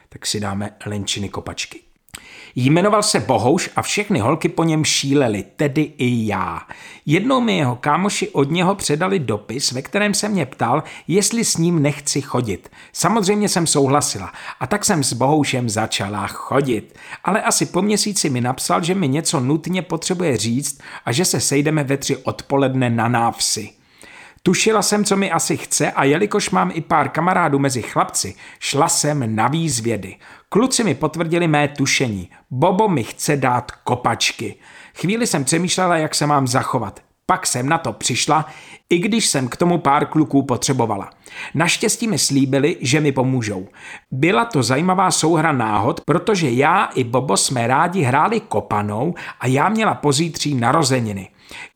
Tak 0.10 0.26
si 0.26 0.40
dáme 0.40 0.70
Lenčiny 0.86 1.30
kopačky. 1.30 1.93
Jmenoval 2.56 3.04
se 3.04 3.20
Bohouš 3.20 3.70
a 3.76 3.82
všechny 3.82 4.20
holky 4.20 4.50
po 4.50 4.64
něm 4.64 4.86
šílely, 4.86 5.44
tedy 5.56 5.82
i 5.98 6.28
já. 6.28 6.62
Jednou 7.06 7.42
mi 7.42 7.58
jeho 7.58 7.76
kámoši 7.76 8.30
od 8.30 8.52
něho 8.52 8.76
předali 8.76 9.20
dopis, 9.20 9.72
ve 9.72 9.82
kterém 9.82 10.14
se 10.14 10.30
mě 10.30 10.46
ptal, 10.46 10.84
jestli 11.08 11.46
s 11.46 11.58
ním 11.58 11.82
nechci 11.82 12.22
chodit. 12.22 12.72
Samozřejmě 12.94 13.50
jsem 13.50 13.68
souhlasila 13.68 14.32
a 14.60 14.68
tak 14.68 14.86
jsem 14.86 15.04
s 15.04 15.14
Bohoušem 15.14 15.70
začala 15.70 16.28
chodit. 16.28 16.98
Ale 17.24 17.42
asi 17.42 17.66
po 17.66 17.82
měsíci 17.82 18.30
mi 18.30 18.42
napsal, 18.42 18.84
že 18.84 18.96
mi 18.96 19.08
něco 19.08 19.40
nutně 19.40 19.82
potřebuje 19.82 20.38
říct 20.38 20.82
a 21.06 21.12
že 21.12 21.26
se 21.26 21.40
sejdeme 21.40 21.84
ve 21.84 21.98
tři 21.98 22.18
odpoledne 22.18 22.90
na 22.90 23.08
návsi. 23.08 23.70
Tušila 24.46 24.82
jsem, 24.82 25.06
co 25.06 25.18
mi 25.18 25.32
asi 25.32 25.58
chce 25.58 25.92
a 25.92 26.04
jelikož 26.04 26.50
mám 26.50 26.72
i 26.74 26.82
pár 26.82 27.10
kamarádů 27.10 27.60
mezi 27.60 27.82
chlapci, 27.82 28.36
šla 28.60 28.90
jsem 28.90 29.36
na 29.36 29.48
výzvědy. 29.48 30.16
Kluci 30.54 30.84
mi 30.84 30.96
potvrdili 30.96 31.48
mé 31.48 31.68
tušení. 31.68 32.30
Bobo 32.52 32.88
mi 32.88 33.04
chce 33.04 33.38
dát 33.38 33.72
kopačky. 33.72 34.56
Chvíli 34.96 35.28
jsem 35.28 35.44
přemýšlela, 35.44 35.98
jak 35.98 36.16
se 36.16 36.28
mám 36.28 36.48
zachovat. 36.48 37.00
Pak 37.26 37.48
jsem 37.48 37.70
na 37.70 37.78
to 37.78 37.94
přišla, 37.94 38.46
i 38.90 39.00
když 39.00 39.28
jsem 39.28 39.48
k 39.48 39.56
tomu 39.56 39.78
pár 39.78 40.06
kluků 40.06 40.44
potřebovala. 40.44 41.10
Naštěstí 41.56 42.08
mi 42.08 42.20
slíbili, 42.20 42.78
že 42.82 43.02
mi 43.02 43.12
pomůžou. 43.12 43.68
Byla 44.12 44.46
to 44.46 44.64
zajímavá 44.64 45.12
souhra 45.12 45.52
náhod, 45.52 46.02
protože 46.02 46.50
já 46.50 46.86
i 46.86 47.04
Bobo 47.04 47.38
jsme 47.38 47.68
rádi 47.68 48.02
hráli 48.02 48.40
kopanou 48.40 49.14
a 49.40 49.48
já 49.48 49.70
měla 49.70 49.96
pozítří 49.96 50.56
narozeniny. 50.56 51.30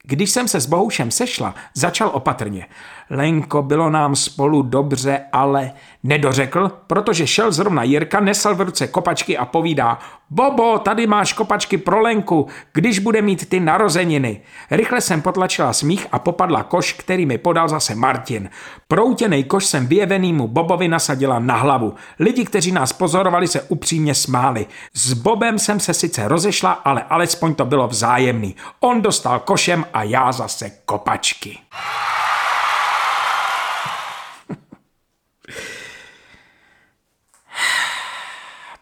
Když 0.09 0.29
jsem 0.29 0.47
se 0.47 0.59
s 0.59 0.65
Bohušem 0.65 1.11
sešla, 1.11 1.55
začal 1.73 2.09
opatrně. 2.13 2.65
Lenko, 3.09 3.61
bylo 3.61 3.89
nám 3.89 4.15
spolu 4.15 4.61
dobře, 4.61 5.19
ale 5.31 5.71
nedořekl, 6.03 6.71
protože 6.87 7.27
šel 7.27 7.51
zrovna 7.51 7.83
Jirka, 7.83 8.19
nesl 8.19 8.55
v 8.55 8.61
ruce 8.61 8.87
kopačky 8.87 9.37
a 9.37 9.45
povídá 9.45 9.99
Bobo, 10.29 10.79
tady 10.79 11.07
máš 11.07 11.33
kopačky 11.33 11.77
pro 11.77 12.01
Lenku, 12.01 12.47
když 12.73 12.99
bude 12.99 13.21
mít 13.21 13.49
ty 13.49 13.59
narozeniny. 13.59 14.41
Rychle 14.71 15.01
jsem 15.01 15.21
potlačila 15.21 15.73
smích 15.73 16.07
a 16.11 16.19
popadla 16.19 16.63
koš, 16.63 16.93
který 16.93 17.25
mi 17.25 17.37
podal 17.37 17.67
zase 17.67 17.95
Martin. 17.95 18.49
Proutěnej 18.87 19.43
koš 19.43 19.65
jsem 19.65 19.87
vyjevenýmu 19.87 20.47
Bobovi 20.47 20.87
nasadila 20.87 21.39
na 21.39 21.55
hlavu. 21.55 21.93
Lidi, 22.19 22.45
kteří 22.45 22.71
nás 22.71 22.93
pozorovali, 22.93 23.47
se 23.47 23.61
upřímně 23.61 24.15
smáli. 24.15 24.65
S 24.93 25.13
Bobem 25.13 25.59
jsem 25.59 25.79
se 25.79 25.93
sice 25.93 26.27
rozešla, 26.27 26.71
ale 26.71 27.03
alespoň 27.09 27.55
to 27.55 27.65
bylo 27.65 27.87
vzájemný. 27.87 28.55
On 28.79 29.01
dostal 29.01 29.39
košem 29.39 29.85
a 29.97 30.03
já 30.03 30.31
zase 30.31 30.69
kopačky. 30.69 31.59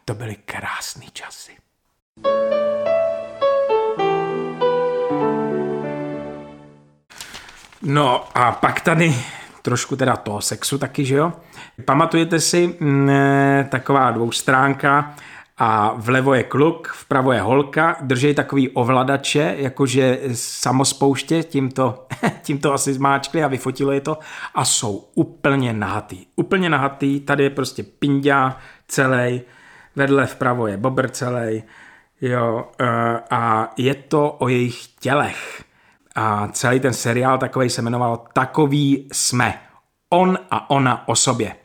To 0.06 0.14
byly 0.14 0.36
krásné 0.36 1.06
časy. 1.14 1.52
No 7.82 8.38
a 8.38 8.52
pak 8.52 8.82
tady 8.82 9.16
trošku 9.62 9.96
teda 9.96 10.16
toho 10.16 10.42
sexu 10.42 10.78
taky, 10.78 11.06
že 11.06 11.16
jo? 11.16 11.34
Pamatujete 11.86 12.40
si 12.40 12.68
mh, 12.68 12.82
mm, 12.82 13.10
taková 13.70 14.12
dvoustránka 14.12 15.16
a 15.58 15.94
vlevo 15.98 16.34
je 16.34 16.44
kluk, 16.44 16.88
vpravo 16.88 17.32
je 17.32 17.42
holka, 17.42 17.98
držej 18.02 18.34
takový 18.34 18.70
ovladače, 18.70 19.56
jakože 19.58 20.20
samospouště, 20.34 21.44
tímto, 21.44 22.08
tímto 22.42 22.74
asi 22.74 22.94
zmáčkli 22.94 23.44
a 23.44 23.48
vyfotilo 23.48 23.92
je 23.92 24.02
to 24.02 24.18
a 24.56 24.66
jsou 24.66 25.10
úplně 25.16 25.74
nahatý. 25.74 26.26
Úplně 26.36 26.70
nahatý, 26.70 27.20
tady 27.20 27.44
je 27.44 27.50
prostě 27.50 27.84
pindia 27.84 28.58
celý, 28.88 29.42
vedle 29.96 30.26
vpravo 30.26 30.68
je 30.68 30.78
bobr 30.78 31.10
celý, 31.10 31.64
jo, 32.22 32.66
eh, 32.80 32.86
a 33.32 33.74
je 33.78 33.96
to 33.96 34.32
o 34.40 34.48
jejich 34.48 34.88
tělech. 34.88 35.64
A 36.16 36.48
celý 36.48 36.80
ten 36.80 36.94
seriál 36.94 37.38
takový 37.38 37.70
se 37.70 37.82
jmenoval 37.82 38.24
Takový 38.34 39.08
jsme. 39.12 39.62
On 40.10 40.38
a 40.52 40.70
ona 40.70 41.08
o 41.08 41.16
sobě. 41.16 41.56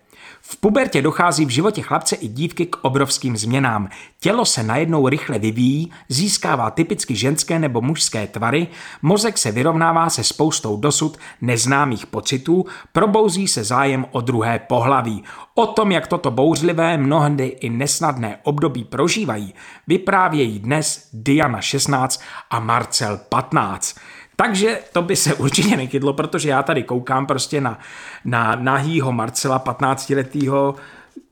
V 0.51 0.57
pubertě 0.57 1.03
dochází 1.03 1.47
v 1.47 1.49
životě 1.49 1.83
chlapce 1.83 2.17
i 2.17 2.29
dívky 2.29 2.67
k 2.67 2.77
obrovským 2.83 3.37
změnám. 3.37 3.89
Tělo 4.21 4.45
se 4.45 4.63
najednou 4.63 5.09
rychle 5.09 5.39
vyvíjí, 5.39 5.93
získává 6.09 6.71
typicky 6.71 7.17
ženské 7.17 7.59
nebo 7.59 7.81
mužské 7.81 8.27
tvary, 8.27 8.69
mozek 9.03 9.39
se 9.39 9.53
vyrovnává 9.53 10.11
se 10.11 10.25
spoustou 10.25 10.77
dosud 10.77 11.19
neznámých 11.41 12.07
pocitů, 12.07 12.67
probouzí 12.93 13.49
se 13.49 13.65
zájem 13.65 14.07
o 14.13 14.21
druhé 14.21 14.59
pohlaví. 14.59 15.25
O 15.55 15.67
tom, 15.67 15.93
jak 15.93 16.07
toto 16.07 16.31
bouřlivé, 16.31 16.97
mnohdy 16.97 17.47
i 17.47 17.71
nesnadné 17.71 18.39
období 18.43 18.85
prožívají, 18.85 19.55
vyprávějí 19.87 20.59
dnes 20.59 21.09
Diana 21.13 21.61
16 21.61 22.23
a 22.51 22.61
Marcel 22.61 23.21
15. 23.29 23.97
Takže 24.43 24.79
to 24.93 25.03
by 25.03 25.17
se 25.17 25.35
určitě 25.35 25.77
nekydlo, 25.77 26.13
protože 26.13 26.49
já 26.49 26.63
tady 26.63 26.83
koukám 26.83 27.27
prostě 27.27 27.61
na, 27.61 27.79
na 28.25 28.55
nahýho 28.55 29.13
Marcela 29.13 29.59
15 29.59 30.11
letýho, 30.11 30.75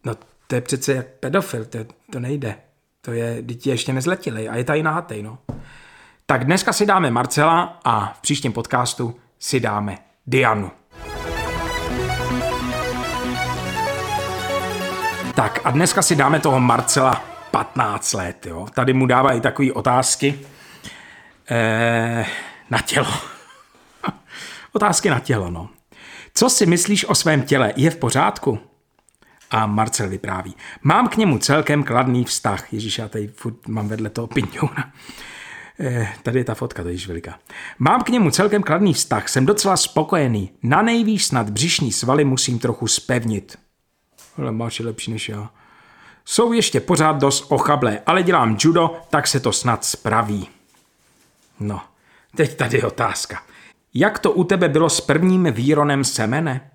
no 0.05 0.15
to 0.47 0.55
je 0.55 0.61
přece 0.61 0.93
jak 0.93 1.07
pedofil, 1.07 1.65
to, 1.65 1.79
to 2.13 2.21
nejde. 2.21 2.55
To 3.01 3.13
je, 3.13 3.39
dítě 3.43 3.71
ještě 3.71 3.93
nezletili 3.93 4.49
a 4.49 4.57
je 4.57 4.65
tady 4.65 4.83
nahatej, 4.83 5.23
no. 5.23 5.39
Tak 6.27 6.45
dneska 6.45 6.73
si 6.73 6.87
dáme 6.87 7.11
Marcela 7.11 7.81
a 7.85 8.13
v 8.13 8.21
příštím 8.21 8.53
podcastu 8.53 9.15
si 9.39 9.61
dáme 9.61 9.99
Dianu. 10.27 10.71
Tak 15.35 15.61
a 15.65 15.71
dneska 15.71 16.03
si 16.03 16.17
dáme 16.17 16.41
toho 16.41 16.61
Marcela 16.61 17.25
15 17.51 18.13
let, 18.13 18.47
jo. 18.47 18.67
Tady 18.75 18.93
mu 18.93 19.07
dávají 19.07 19.41
takové 19.41 19.73
otázky. 19.73 20.41
Eh, 21.51 22.27
na 22.71 22.79
tělo. 22.79 23.13
Otázky 24.73 25.11
na 25.11 25.21
tělo, 25.21 25.51
no. 25.51 25.69
Co 26.35 26.51
si 26.51 26.67
myslíš 26.67 27.05
o 27.05 27.15
svém 27.15 27.43
těle? 27.43 27.73
Je 27.77 27.91
v 27.91 27.97
pořádku? 27.97 28.59
A 29.51 29.67
Marcel 29.67 30.09
vypráví. 30.09 30.57
Mám 30.83 31.09
k 31.09 31.17
němu 31.17 31.39
celkem 31.39 31.85
kladný 31.85 32.25
vztah. 32.25 32.73
Ježíš, 32.73 32.99
já 32.99 33.09
tady 33.09 33.29
furt 33.29 33.69
mám 33.69 33.89
vedle 33.89 34.11
toho 34.11 34.27
pinňouna. 34.27 34.93
Eh, 35.81 36.13
tady 36.23 36.39
je 36.39 36.45
ta 36.45 36.55
fotka, 36.55 36.83
to 36.83 36.89
je 36.89 36.99
veliká. 37.07 37.39
Mám 37.79 38.03
k 38.03 38.09
němu 38.09 38.31
celkem 38.31 38.63
kladný 38.63 38.95
vztah, 38.95 39.29
jsem 39.29 39.47
docela 39.47 39.77
spokojený. 39.77 40.51
Na 40.63 40.83
nejvýš 40.83 41.25
snad 41.25 41.51
břišní 41.51 41.93
svaly 41.93 42.25
musím 42.25 42.59
trochu 42.59 42.87
spevnit. 42.87 43.59
Ale 44.39 44.53
máš 44.53 44.79
je 44.81 44.87
lepší 44.87 45.11
než 45.11 45.29
já. 45.29 45.51
Jsou 46.25 46.53
ještě 46.53 46.81
pořád 46.81 47.17
dost 47.17 47.47
ochablé, 47.49 48.01
ale 48.07 48.23
dělám 48.23 48.57
judo, 48.61 49.01
tak 49.11 49.27
se 49.27 49.41
to 49.41 49.53
snad 49.53 49.85
spraví. 49.85 50.49
No, 51.61 51.81
Teď 52.39 52.57
tady 52.57 52.83
otázka. 52.83 53.43
Jak 53.95 54.19
to 54.19 54.33
u 54.33 54.45
tebe 54.45 54.69
bylo 54.69 54.91
s 54.91 55.01
prvním 55.01 55.49
výronem 55.51 56.05
semene? 56.05 56.71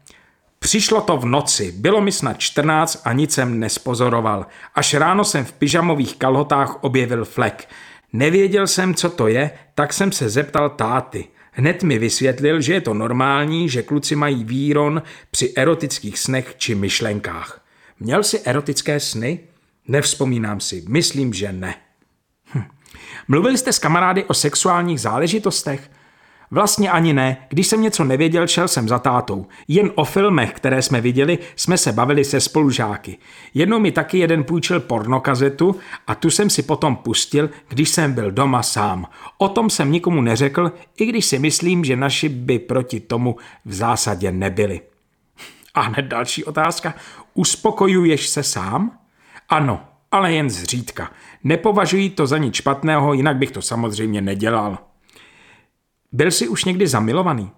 Přišlo 0.60 1.02
to 1.02 1.18
v 1.18 1.26
noci, 1.26 1.72
bylo 1.72 2.02
mi 2.02 2.12
snad 2.12 2.40
14 2.40 3.02
a 3.06 3.14
nic 3.14 3.34
jsem 3.34 3.60
nespozoroval. 3.60 4.46
Až 4.76 4.94
ráno 4.94 5.26
jsem 5.26 5.46
v 5.46 5.54
pyžamových 5.54 6.16
kalhotách 6.16 6.84
objevil 6.84 7.26
flek. 7.26 7.70
Nevěděl 8.14 8.68
jsem, 8.68 8.94
co 8.94 9.10
to 9.10 9.28
je, 9.28 9.52
tak 9.76 9.94
jsem 9.94 10.12
se 10.12 10.30
zeptal 10.30 10.70
táty. 10.70 11.28
Hned 11.52 11.84
mi 11.84 12.00
vysvětlil, 12.00 12.62
že 12.62 12.74
je 12.74 12.82
to 12.82 12.94
normální, 12.94 13.70
že 13.70 13.84
kluci 13.84 14.16
mají 14.16 14.44
výron 14.44 15.02
při 15.32 15.54
erotických 15.56 16.20
snech 16.20 16.56
či 16.58 16.76
myšlenkách. 16.76 17.66
Měl 18.00 18.24
si 18.24 18.40
erotické 18.40 19.00
sny? 19.00 19.40
Nevzpomínám 19.88 20.60
si, 20.60 20.84
myslím, 20.88 21.34
že 21.34 21.52
ne. 21.52 21.76
Mluvili 23.28 23.58
jste 23.58 23.74
s 23.74 23.80
kamarády 23.80 24.24
o 24.24 24.34
sexuálních 24.34 25.02
záležitostech? 25.02 25.90
Vlastně 26.52 26.92
ani 26.92 27.14
ne. 27.14 27.38
Když 27.50 27.68
jsem 27.68 27.82
něco 27.82 28.04
nevěděl, 28.04 28.48
šel 28.48 28.68
jsem 28.68 28.88
za 28.88 29.00
tátou. 29.00 29.46
Jen 29.68 29.92
o 29.96 30.06
filmech, 30.06 30.54
které 30.54 30.82
jsme 30.82 31.02
viděli, 31.02 31.40
jsme 31.56 31.78
se 31.78 31.92
bavili 31.92 32.26
se 32.26 32.40
spolužáky. 32.40 33.18
Jednou 33.54 33.80
mi 33.80 33.92
taky 33.92 34.18
jeden 34.18 34.44
půjčil 34.44 34.80
pornokazetu 34.80 35.76
a 36.08 36.16
tu 36.16 36.30
jsem 36.30 36.50
si 36.50 36.64
potom 36.64 36.96
pustil, 36.96 37.50
když 37.68 37.90
jsem 37.90 38.14
byl 38.14 38.32
doma 38.32 38.64
sám. 38.64 39.08
O 39.38 39.50
tom 39.50 39.70
jsem 39.70 39.92
nikomu 39.92 40.22
neřekl, 40.22 40.72
i 40.98 41.06
když 41.06 41.26
si 41.26 41.40
myslím, 41.40 41.86
že 41.86 41.96
naši 41.96 42.30
by 42.30 42.60
proti 42.60 43.00
tomu 43.00 43.36
v 43.66 43.74
zásadě 43.74 44.32
nebyli. 44.32 44.82
A 45.74 45.82
hned 45.82 46.06
další 46.06 46.44
otázka. 46.44 46.94
Uspokojuješ 47.34 48.28
se 48.28 48.44
sám? 48.44 48.92
Ano, 49.50 49.82
ale 50.14 50.34
jen 50.34 50.50
zřídka. 50.50 51.12
Nepovažuji 51.44 52.10
to 52.10 52.28
za 52.28 52.38
nic 52.38 52.56
špatného, 52.56 53.14
jinak 53.14 53.38
bych 53.38 53.52
to 53.52 53.62
samozřejmě 53.62 54.22
nedělal. 54.22 54.78
Byl 56.12 56.32
jsi 56.32 56.48
už 56.48 56.66
někdy 56.66 56.88
zamilovaný? 56.88 57.52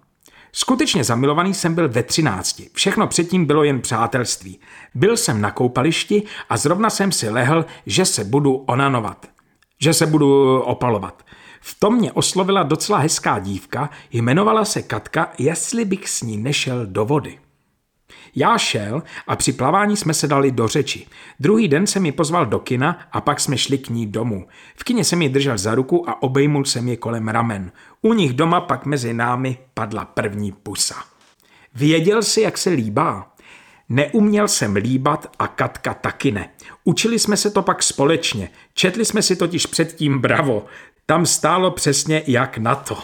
Skutečně 0.52 1.04
zamilovaný 1.04 1.54
jsem 1.54 1.74
byl 1.74 1.88
ve 1.88 2.02
třinácti. 2.02 2.70
Všechno 2.72 3.06
předtím 3.06 3.46
bylo 3.46 3.64
jen 3.64 3.80
přátelství. 3.80 4.60
Byl 4.94 5.16
jsem 5.16 5.40
na 5.40 5.50
koupališti 5.50 6.22
a 6.48 6.56
zrovna 6.56 6.90
jsem 6.90 7.12
si 7.12 7.30
lehl, 7.30 7.64
že 7.86 8.04
se 8.04 8.24
budu 8.24 8.54
onanovat. 8.54 9.26
Že 9.80 9.94
se 9.94 10.06
budu 10.06 10.60
opalovat. 10.60 11.22
V 11.60 11.80
tom 11.80 11.96
mě 11.96 12.12
oslovila 12.12 12.62
docela 12.62 12.98
hezká 12.98 13.38
dívka, 13.38 13.90
jmenovala 14.12 14.64
se 14.64 14.82
Katka, 14.82 15.32
jestli 15.38 15.84
bych 15.84 16.08
s 16.08 16.22
ní 16.22 16.36
nešel 16.36 16.86
do 16.86 17.04
vody. 17.04 17.38
Já 18.36 18.58
šel 18.58 19.02
a 19.26 19.36
při 19.36 19.52
plavání 19.52 19.96
jsme 19.96 20.14
se 20.14 20.28
dali 20.28 20.50
do 20.50 20.68
řeči. 20.68 21.06
Druhý 21.40 21.68
den 21.68 21.86
jsem 21.86 22.06
ji 22.06 22.12
pozval 22.12 22.46
do 22.46 22.58
kina 22.58 22.98
a 23.12 23.20
pak 23.20 23.40
jsme 23.40 23.58
šli 23.58 23.78
k 23.78 23.88
ní 23.88 24.06
domů. 24.06 24.46
V 24.76 24.84
kině 24.84 25.04
jsem 25.04 25.22
ji 25.22 25.28
držel 25.28 25.58
za 25.58 25.74
ruku 25.74 26.10
a 26.10 26.22
obejmul 26.22 26.64
jsem 26.64 26.88
ji 26.88 26.96
kolem 26.96 27.28
ramen. 27.28 27.72
U 28.02 28.12
nich 28.12 28.32
doma 28.32 28.60
pak 28.60 28.86
mezi 28.86 29.14
námi 29.14 29.58
padla 29.74 30.04
první 30.04 30.52
pusa. 30.52 30.94
Věděl 31.74 32.22
si, 32.22 32.40
jak 32.40 32.58
se 32.58 32.70
líbá? 32.70 33.32
Neuměl 33.88 34.48
jsem 34.48 34.76
líbat 34.76 35.26
a 35.38 35.48
Katka 35.48 35.94
taky 35.94 36.32
ne. 36.32 36.48
Učili 36.84 37.18
jsme 37.18 37.36
se 37.36 37.50
to 37.50 37.62
pak 37.62 37.82
společně. 37.82 38.50
Četli 38.74 39.04
jsme 39.04 39.22
si 39.22 39.36
totiž 39.36 39.66
předtím 39.66 40.18
bravo. 40.18 40.66
Tam 41.06 41.26
stálo 41.26 41.70
přesně 41.70 42.22
jak 42.26 42.58
na 42.58 42.74
to. 42.74 42.98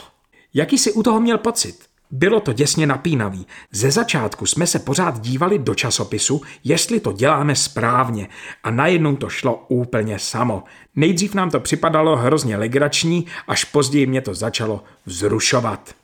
Jaký 0.54 0.78
si 0.78 0.92
u 0.92 1.02
toho 1.02 1.20
měl 1.20 1.38
pocit? 1.38 1.91
Bylo 2.14 2.40
to 2.40 2.52
děsně 2.52 2.86
napínavý. 2.86 3.46
Ze 3.70 3.90
začátku 3.90 4.46
jsme 4.46 4.66
se 4.66 4.78
pořád 4.78 5.20
dívali 5.20 5.58
do 5.58 5.74
časopisu, 5.74 6.42
jestli 6.64 7.00
to 7.00 7.12
děláme 7.12 7.56
správně 7.56 8.28
a 8.64 8.70
najednou 8.70 9.16
to 9.16 9.28
šlo 9.28 9.64
úplně 9.68 10.18
samo. 10.18 10.64
Nejdřív 10.96 11.34
nám 11.34 11.50
to 11.50 11.60
připadalo 11.60 12.16
hrozně 12.16 12.56
legrační, 12.56 13.26
až 13.48 13.64
později 13.64 14.06
mě 14.06 14.20
to 14.20 14.34
začalo 14.34 14.84
vzrušovat. 15.06 15.94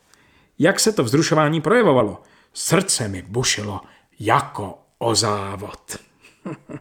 Jak 0.59 0.81
se 0.81 0.93
to 0.93 1.05
vzrušování 1.05 1.61
projevovalo? 1.61 2.23
Srdce 2.53 3.09
mi 3.09 3.23
bušilo 3.23 3.81
jako 4.21 4.79
o 4.99 5.15
závod. 5.15 5.97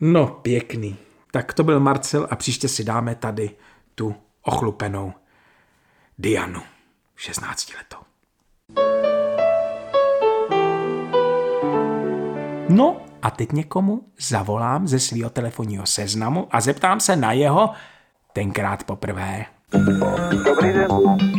no 0.00 0.26
pěkný. 0.26 0.96
Tak 1.30 1.52
to 1.52 1.64
byl 1.64 1.80
Marcel 1.80 2.28
a 2.30 2.36
příště 2.36 2.68
si 2.68 2.84
dáme 2.84 3.14
tady 3.14 3.50
tu 3.94 4.14
ochlupenou 4.42 5.12
Dianu. 6.18 6.75
16 7.16 7.72
letou. 7.76 7.96
No 12.68 12.96
a 13.22 13.30
teď 13.30 13.52
někomu 13.52 14.02
zavolám 14.18 14.88
ze 14.88 14.98
svého 14.98 15.30
telefonního 15.30 15.86
seznamu 15.86 16.48
a 16.50 16.60
zeptám 16.60 17.00
se 17.00 17.16
na 17.16 17.32
jeho 17.32 17.70
tenkrát 18.32 18.84
poprvé. 18.84 19.44
Dobrý 20.44 20.72
den, 20.72 20.88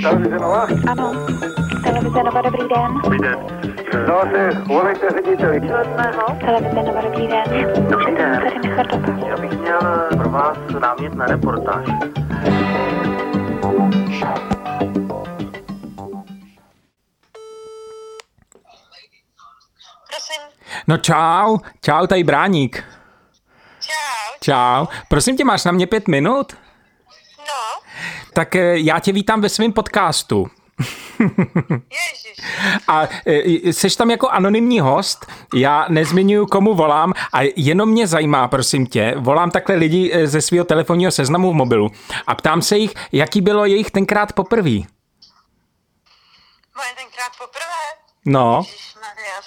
televize 0.02 0.40
Nova? 0.40 0.68
Ano, 0.88 1.14
televize 1.84 2.24
Nova, 2.24 2.42
dobrý 2.42 2.60
den. 2.60 3.02
Dobrý 3.04 3.20
den. 3.20 3.38
No, 4.08 4.22
si 4.22 4.60
volejte 4.68 5.10
řediteli. 5.10 5.60
Televize 6.40 6.74
Nova, 6.84 7.02
dobrý 7.02 7.28
den. 7.28 7.44
Dobrý 7.90 8.16
den. 8.16 8.42
Tady 8.44 8.60
Michal. 8.70 8.86
Já 9.28 9.38
bych 9.38 9.60
měl 9.60 9.80
pro 10.18 10.30
vás 10.30 10.58
námět 10.80 11.16
na 11.16 11.26
reportáž. 11.26 11.86
No 20.88 20.98
čau, 20.98 21.58
čau, 21.82 22.08
tady 22.08 22.24
Bráník. 22.24 22.84
Čau. 23.80 24.38
Čau, 24.42 24.86
prosím 25.10 25.38
tě, 25.38 25.46
máš 25.46 25.64
na 25.64 25.72
mě 25.72 25.88
pět 25.88 26.08
minut? 26.08 26.54
No, 27.38 27.82
Tak 28.34 28.56
eh, 28.56 28.78
já 28.78 29.00
tě 29.00 29.12
vítám 29.12 29.42
ve 29.42 29.50
svém 29.50 29.74
podcastu. 29.74 30.48
ježiš. 31.20 32.46
A 32.88 33.08
e, 33.26 33.74
seš 33.74 33.96
tam 33.96 34.12
jako 34.12 34.30
anonymní 34.30 34.80
host, 34.80 35.26
já 35.56 35.86
nezmiňuju, 35.90 36.46
komu 36.46 36.74
volám 36.74 37.14
a 37.34 37.40
jenom 37.56 37.90
mě 37.90 38.08
zajímá, 38.08 38.48
prosím 38.48 38.88
tě, 38.88 39.16
volám 39.18 39.52
takhle 39.52 39.76
lidi 39.76 40.12
e, 40.14 40.28
ze 40.28 40.42
svého 40.42 40.66
telefonního 40.66 41.12
seznamu 41.12 41.52
v 41.52 41.56
mobilu 41.56 41.90
a 42.28 42.36
ptám 42.36 42.62
se 42.62 42.78
jich, 42.78 42.94
jaký 43.12 43.42
bylo 43.42 43.66
jejich 43.66 43.92
tenkrát 43.92 44.34
poprvý. 44.34 44.88
Moje 46.76 46.90
tenkrát 46.96 47.32
poprvé. 47.38 47.84
No, 48.26 48.64
Ježišmarja. 48.66 49.38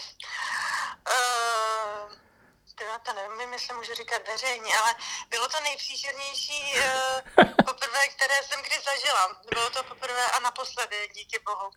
Uh, 1.10 2.12
teda 2.78 2.98
to 3.06 3.10
nevím, 3.14 3.49
jestli 3.60 3.74
můžu 3.74 3.94
říkat 3.94 4.26
veřejně, 4.26 4.72
ale 4.78 4.94
bylo 5.28 5.48
to 5.48 5.60
nejpříšernější 5.60 6.74
uh, 6.74 7.44
poprvé, 7.66 8.08
které 8.08 8.42
jsem 8.42 8.62
kdy 8.62 8.76
zažila. 8.80 9.36
Bylo 9.50 9.70
to 9.70 9.82
poprvé 9.84 10.26
a 10.30 10.40
naposledy, 10.40 11.08
díky 11.14 11.38
bohu. 11.38 11.70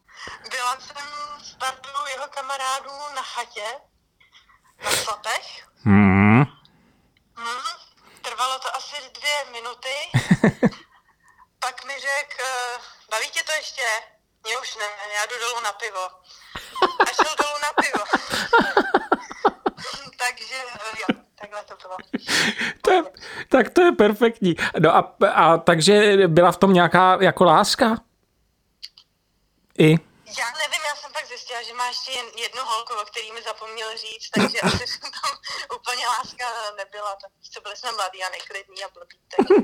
Byla 0.49 0.79
jsem 0.79 1.07
s 1.43 1.55
bandou 1.55 2.05
jeho 2.07 2.27
kamarádů 2.27 2.91
na 3.15 3.23
chatě, 3.23 3.81
na 4.83 4.91
Slapech. 4.91 5.67
hmm. 5.83 6.43
Hmm, 7.35 7.63
trvalo 8.21 8.59
to 8.59 8.75
asi 8.75 9.09
dvě 9.09 9.45
minuty. 9.51 9.95
Pak 11.59 11.85
mi 11.85 11.99
řekl, 11.99 12.43
eh, 12.43 12.77
baví 13.09 13.29
tě 13.29 13.43
to 13.43 13.51
ještě? 13.51 13.87
Mě 14.43 14.57
už 14.57 14.75
ne, 14.75 14.85
já 15.15 15.25
jdu 15.25 15.39
dolů 15.39 15.59
na 15.59 15.71
pivo. 15.71 16.09
A 16.99 17.05
šel 17.13 17.35
dolů 17.41 17.57
na 17.61 17.73
pivo. 17.73 18.03
Takže 20.17 20.55
eh, 20.55 20.99
jo, 20.99 21.07
takhle 21.35 21.63
to 22.81 22.91
je, 22.91 23.03
tak 23.49 23.69
to 23.69 23.81
je 23.81 23.91
perfektní. 23.91 24.55
No 24.79 24.95
a, 24.95 25.15
a 25.33 25.57
takže 25.57 26.27
byla 26.27 26.51
v 26.51 26.57
tom 26.57 26.73
nějaká 26.73 27.17
jako 27.21 27.43
láska? 27.43 27.97
I? 29.77 29.89
Já 30.39 30.47
nevím, 30.61 30.83
já 30.89 30.95
jsem 30.95 31.11
pak 31.13 31.25
zjistila, 31.27 31.61
že 31.61 31.73
má 31.73 31.87
ještě 31.87 32.11
jen 32.11 32.25
jednu 32.45 32.61
holku, 32.65 32.93
o 33.01 33.05
který 33.05 33.31
mi 33.31 33.41
zapomněl 33.41 33.89
říct, 34.03 34.29
takže 34.35 34.59
asi 34.67 34.99
tam 35.01 35.31
úplně 35.77 36.07
láska 36.07 36.45
nebyla. 36.77 37.11
Tak 37.21 37.31
co 37.53 37.61
byli 37.61 37.75
jsme 37.75 37.91
mladí 37.91 38.19
a 38.23 38.29
neklidní 38.37 38.83
a 38.83 38.89
blbí. 38.95 39.17
Takže... 39.35 39.55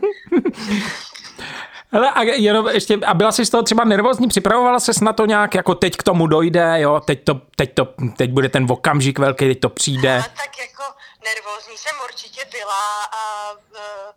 Hele, 1.92 2.12
a 2.12 2.24
jenom 2.24 2.68
ještě, 2.68 2.98
a 3.06 3.14
byla 3.14 3.32
jsi 3.32 3.46
z 3.46 3.50
toho 3.50 3.64
třeba 3.64 3.84
nervózní, 3.84 4.28
připravovala 4.28 4.80
ses 4.80 5.00
na 5.00 5.14
to 5.14 5.26
nějak, 5.26 5.56
jako 5.56 5.76
teď 5.76 5.98
k 5.98 6.04
tomu 6.04 6.28
dojde, 6.28 6.74
jo, 6.78 7.00
teď 7.00 7.24
to, 7.24 7.42
teď 7.56 7.74
to, 7.74 7.88
teď 8.18 8.30
bude 8.30 8.50
ten 8.50 8.68
okamžik 8.70 9.20
velký, 9.20 9.48
teď 9.48 9.60
to 9.60 9.70
přijde. 9.70 10.14
Ale 10.14 10.24
tak 10.24 10.60
jako 10.60 10.84
nervózní 11.24 11.78
jsem 11.78 12.02
určitě 12.04 12.46
byla 12.46 13.04
a 13.04 13.52
uh, 13.52 14.12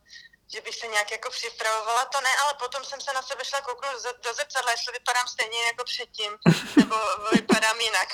že 0.53 0.61
bych 0.61 0.77
se 0.77 0.87
nějak 0.87 1.11
jako 1.11 1.31
připravovala, 1.31 2.05
to 2.05 2.21
ne, 2.21 2.29
ale 2.45 2.55
potom 2.55 2.85
jsem 2.85 3.01
se 3.01 3.13
na 3.13 3.23
sebe 3.23 3.45
šla 3.45 3.61
kouknout 3.61 4.03
do, 4.03 4.13
do 4.23 4.35
zrcadla, 4.35 4.71
jestli 4.71 4.93
vypadám 4.93 5.29
stejně 5.29 5.63
jako 5.63 5.85
předtím, 5.85 6.33
nebo 6.77 6.97
vypadám 7.33 7.81
jinak. 7.81 8.09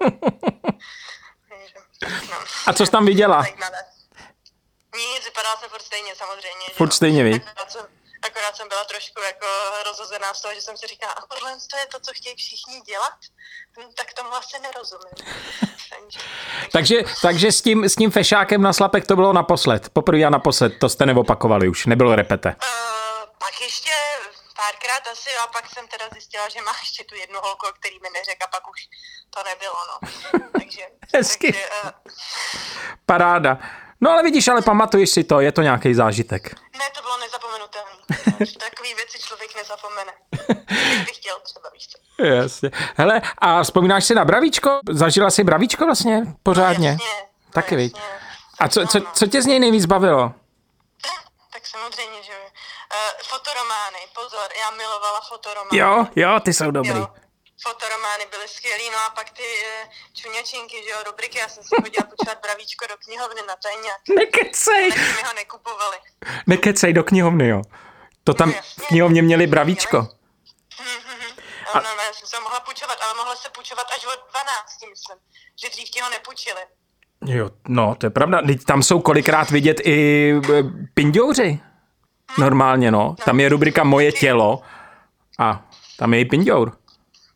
No. 2.30 2.38
A 2.66 2.72
co 2.72 2.86
jsi 2.86 2.92
tam 2.92 3.06
viděla? 3.06 3.42
Nic, 4.96 5.24
vypadala 5.24 5.56
jsem 5.60 5.70
furt 5.70 5.82
stejně 5.82 6.16
samozřejmě. 6.16 6.66
Furt 6.76 6.92
stejně? 6.92 7.34
Akorát 7.34 7.70
jsem, 7.72 7.86
akorát 8.22 8.56
jsem 8.56 8.68
byla 8.68 8.84
trošku 8.84 9.20
jako 9.20 9.46
rozhozená 9.84 10.34
z 10.34 10.40
toho, 10.40 10.54
že 10.54 10.62
jsem 10.62 10.76
si 10.76 10.86
říkala, 10.86 11.12
a 11.12 11.26
tohle 11.26 11.56
to 11.70 11.76
je 11.76 11.86
to, 11.86 12.00
co 12.00 12.12
chtějí 12.14 12.36
všichni 12.36 12.80
dělat? 12.80 13.14
Hm, 13.78 13.92
Tak 13.94 14.12
tomu 14.12 14.34
asi 14.34 14.58
nerozumím. 14.58 15.14
Takže, 15.90 16.19
Takže, 16.72 16.96
takže 17.22 17.52
s, 17.52 17.62
tím, 17.62 17.84
s 17.84 17.96
tím 17.96 18.10
fešákem 18.10 18.62
na 18.62 18.72
slapek 18.72 19.06
to 19.06 19.16
bylo 19.16 19.32
naposled. 19.32 19.88
Poprvé 19.88 20.24
a 20.24 20.30
naposled, 20.30 20.72
to 20.80 20.88
jste 20.88 21.06
neopakovali 21.06 21.68
už, 21.68 21.86
nebylo 21.86 22.14
repete. 22.14 22.48
Uh, 22.48 22.54
pak 23.38 23.60
ještě 23.60 23.90
párkrát 24.56 25.12
asi 25.12 25.30
a 25.44 25.46
pak 25.46 25.70
jsem 25.70 25.88
teda 25.88 26.04
zjistila, 26.12 26.48
že 26.48 26.62
má 26.62 26.72
ještě 26.80 27.04
tu 27.04 27.14
jednu 27.14 27.40
holku, 27.40 27.66
který 27.80 27.96
mi 28.02 28.08
neřekl 28.18 28.44
a 28.44 28.46
pak 28.46 28.70
už 28.70 28.80
to 29.30 29.40
nebylo, 29.50 29.78
no. 29.90 30.08
Takže, 30.60 30.82
Hezky. 31.14 31.52
takže 31.52 31.68
uh, 31.84 31.90
Paráda. 33.06 33.58
No 34.00 34.10
ale 34.10 34.22
vidíš, 34.22 34.48
ale 34.48 34.62
pamatuješ 34.62 35.10
si 35.10 35.24
to, 35.24 35.40
je 35.40 35.52
to 35.52 35.62
nějaký 35.62 35.94
zážitek. 35.94 36.54
ne, 36.78 36.84
to 36.96 37.02
bylo 37.02 37.18
nezapomenutelné. 37.18 37.90
Takový 38.70 38.94
věci 38.94 39.18
člověk 39.18 39.50
nezapomene. 39.56 40.12
Bych 41.06 41.16
chtěl 41.16 41.36
třeba, 41.44 41.68
víš 41.74 41.86
co. 41.88 42.24
Jasně. 42.24 42.70
Hele, 42.96 43.22
a 43.38 43.62
vzpomínáš 43.62 44.04
si 44.04 44.14
na 44.14 44.24
bravíčko? 44.24 44.78
Zažila 44.90 45.30
jsi 45.30 45.44
bravíčko 45.44 45.84
vlastně 45.86 46.22
pořádně? 46.42 46.88
Jasně, 46.88 47.06
Taky, 47.52 47.76
no, 47.76 47.82
jasně. 47.82 48.00
A 48.60 48.68
co, 48.68 48.86
co, 48.86 49.00
co 49.14 49.26
tě 49.26 49.42
z 49.42 49.46
něj 49.46 49.58
nejvíc 49.60 49.86
bavilo? 49.86 50.32
Tak 51.52 51.66
samozřejmě, 51.66 52.22
že 52.22 52.32
jo. 52.32 52.38
Uh, 52.42 53.22
fotoromány, 53.22 53.98
pozor, 54.14 54.48
já 54.60 54.70
milovala 54.70 55.20
fotoromány. 55.28 55.78
Jo, 55.78 56.06
jo, 56.16 56.40
ty 56.40 56.52
jsou 56.52 56.70
dobrý. 56.70 56.90
Jo. 56.98 57.08
Fotoromány 57.62 58.24
byly 58.30 58.48
skvělý, 58.48 58.90
no 58.90 58.98
a 59.06 59.10
pak 59.10 59.30
ty 59.30 59.42
uh, 59.42 59.90
čuňačinky, 60.14 60.76
že 60.84 60.90
jo, 60.90 60.98
rubriky, 61.06 61.38
já 61.38 61.48
jsem 61.48 61.62
si 61.62 61.68
chodila 61.82 62.06
počítat 62.10 62.38
bravíčko 62.42 62.86
do 62.86 62.94
knihovny 63.04 63.40
na 63.48 63.56
tajňák. 63.62 64.00
Nekecej, 64.18 64.88
Taky 64.88 65.00
mi 65.00 65.22
ho 65.28 65.32
nekupovali. 65.34 65.96
nekecej 66.46 66.92
do 66.92 67.04
knihovny, 67.04 67.48
jo. 67.48 67.62
To 68.24 68.34
tam 68.34 68.48
No 68.48 68.62
v 68.84 68.86
knihovně 68.86 69.22
měli 69.22 69.46
bravíčko. 69.46 69.96
No, 71.74 71.80
no, 71.80 72.02
já 72.06 72.12
jsem 72.12 72.28
se 72.28 72.40
mohla 72.40 72.60
půjčovat, 72.60 72.98
ale 73.04 73.14
mohla 73.16 73.36
se 73.36 73.48
půjčovat 73.54 73.86
až 73.96 74.04
od 74.06 74.20
12, 74.30 74.90
myslím. 74.90 75.16
Že 75.62 75.68
dřív 75.70 75.90
ti 75.90 76.00
ho 76.00 76.10
nepůjčili. 76.10 76.60
Jo, 77.26 77.50
no, 77.68 77.94
to 77.94 78.06
je 78.06 78.10
pravda. 78.10 78.42
Teď 78.46 78.64
tam 78.64 78.82
jsou 78.82 79.00
kolikrát 79.00 79.50
vidět 79.50 79.80
i 79.84 80.32
e, 80.52 80.62
pindouři. 80.94 81.60
Normálně, 82.38 82.90
no. 82.90 83.14
Tam 83.24 83.40
je 83.40 83.48
rubrika 83.48 83.84
Moje 83.84 84.12
tělo 84.12 84.62
a 85.38 85.62
tam 85.98 86.14
je 86.14 86.20
i 86.20 86.24
pindour. 86.24 86.76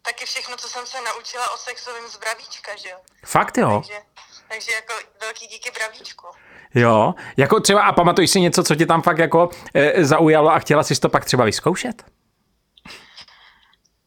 Taky 0.05 0.25
všechno, 0.27 0.57
co 0.57 0.69
jsem 0.69 0.87
se 0.87 1.01
naučila 1.01 1.51
o 1.55 1.57
sexovém 1.59 2.09
z 2.09 2.17
bravíčka, 2.17 2.77
že 2.77 2.89
jo. 2.89 2.99
Fakt 3.27 3.57
jo. 3.59 3.83
Takže, 3.87 4.03
takže 4.49 4.73
jako 4.73 4.93
velký 5.21 5.47
díky 5.47 5.71
bravíčku. 5.71 6.27
Jo, 6.75 7.15
jako 7.37 7.61
třeba, 7.61 7.83
a 7.83 7.93
pamatuješ 7.93 8.31
si 8.31 8.41
něco, 8.41 8.63
co 8.65 8.75
tě 8.75 8.87
tam 8.87 9.03
fakt 9.03 9.19
jako 9.19 9.49
e, 9.75 10.05
zaujalo 10.05 10.51
a 10.51 10.59
chtěla 10.59 10.83
jsi 10.83 11.01
to 11.01 11.09
pak 11.09 11.25
třeba 11.25 11.45
vyzkoušet? 11.45 12.05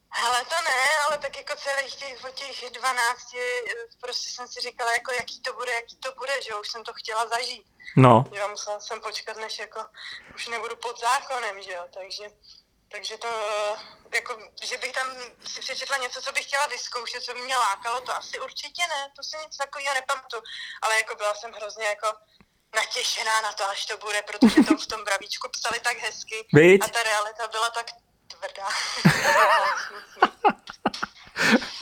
Hele, 0.10 0.44
to 0.44 0.56
ne, 0.56 0.82
ale 1.08 1.18
tak 1.18 1.38
jako 1.38 1.54
celých 1.56 1.96
těch, 1.96 2.24
od 2.26 2.34
těch 2.34 2.72
12, 2.72 3.34
eh, 3.36 3.40
prostě 4.02 4.30
jsem 4.30 4.48
si 4.48 4.60
říkala, 4.62 4.94
jako 4.94 5.12
jaký 5.12 5.42
to 5.42 5.54
bude, 5.54 5.72
jaký 5.74 5.96
to 5.98 6.12
bude, 6.18 6.42
že 6.42 6.52
jo, 6.52 6.60
už 6.62 6.70
jsem 6.70 6.84
to 6.84 6.94
chtěla 6.94 7.28
zažít. 7.28 7.66
No, 7.96 8.26
Jo, 8.32 8.48
musela 8.50 8.80
jsem 8.80 9.02
počkat, 9.02 9.38
než 9.38 9.60
jako 9.60 9.80
už 10.36 10.48
nebudu 10.48 10.76
pod 10.76 11.00
zákonem, 11.00 11.62
že 11.62 11.72
jo, 11.74 11.84
takže, 11.94 12.24
takže 12.92 13.18
to, 13.18 13.28
jako, 14.14 14.38
že 14.64 14.78
bych 14.78 14.92
tam 14.92 15.08
si 15.46 15.60
přečetla 15.62 15.98
něco, 15.98 16.22
co 16.22 16.32
bych 16.32 16.44
chtěla 16.44 16.68
vyzkoušet, 16.68 17.24
co 17.24 17.34
by 17.34 17.42
mě 17.42 17.58
lákalo, 17.58 18.02
to 18.02 18.16
asi 18.16 18.40
určitě 18.40 18.82
ne, 18.82 19.12
to 19.16 19.24
si 19.24 19.38
nic 19.38 19.58
takového 19.58 19.94
nepamatuju, 19.94 20.42
ale 20.82 20.96
jako 20.96 21.16
byla 21.16 21.34
jsem 21.34 21.52
hrozně 21.54 21.86
jako 21.86 22.08
natěšená 22.76 23.42
na 23.42 23.52
to, 23.54 23.70
až 23.70 23.86
to 23.86 23.98
bude, 23.98 24.22
protože 24.22 24.64
to 24.64 24.78
v 24.78 24.88
tom 24.88 25.04
bravíčku 25.04 25.50
psali 25.50 25.80
tak 25.80 25.98
hezky 25.98 26.48
Viď? 26.54 26.84
a 26.84 26.88
ta 26.88 27.04
realita 27.04 27.48
byla 27.48 27.70
tak 27.70 27.86
tvrdá. 28.28 28.68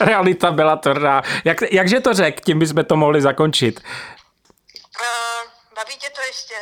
realita 0.00 0.50
byla 0.50 0.76
tvrdá. 0.76 1.22
Jak, 1.44 1.58
jakže 1.72 2.00
to 2.00 2.14
řek, 2.14 2.40
tím 2.40 2.58
bychom 2.58 2.84
to 2.84 2.96
mohli 2.96 3.22
zakončit. 3.22 3.80
Uh, 5.00 5.55
baví 5.76 5.96
tě 5.98 6.06
to 6.14 6.20
ještě? 6.22 6.54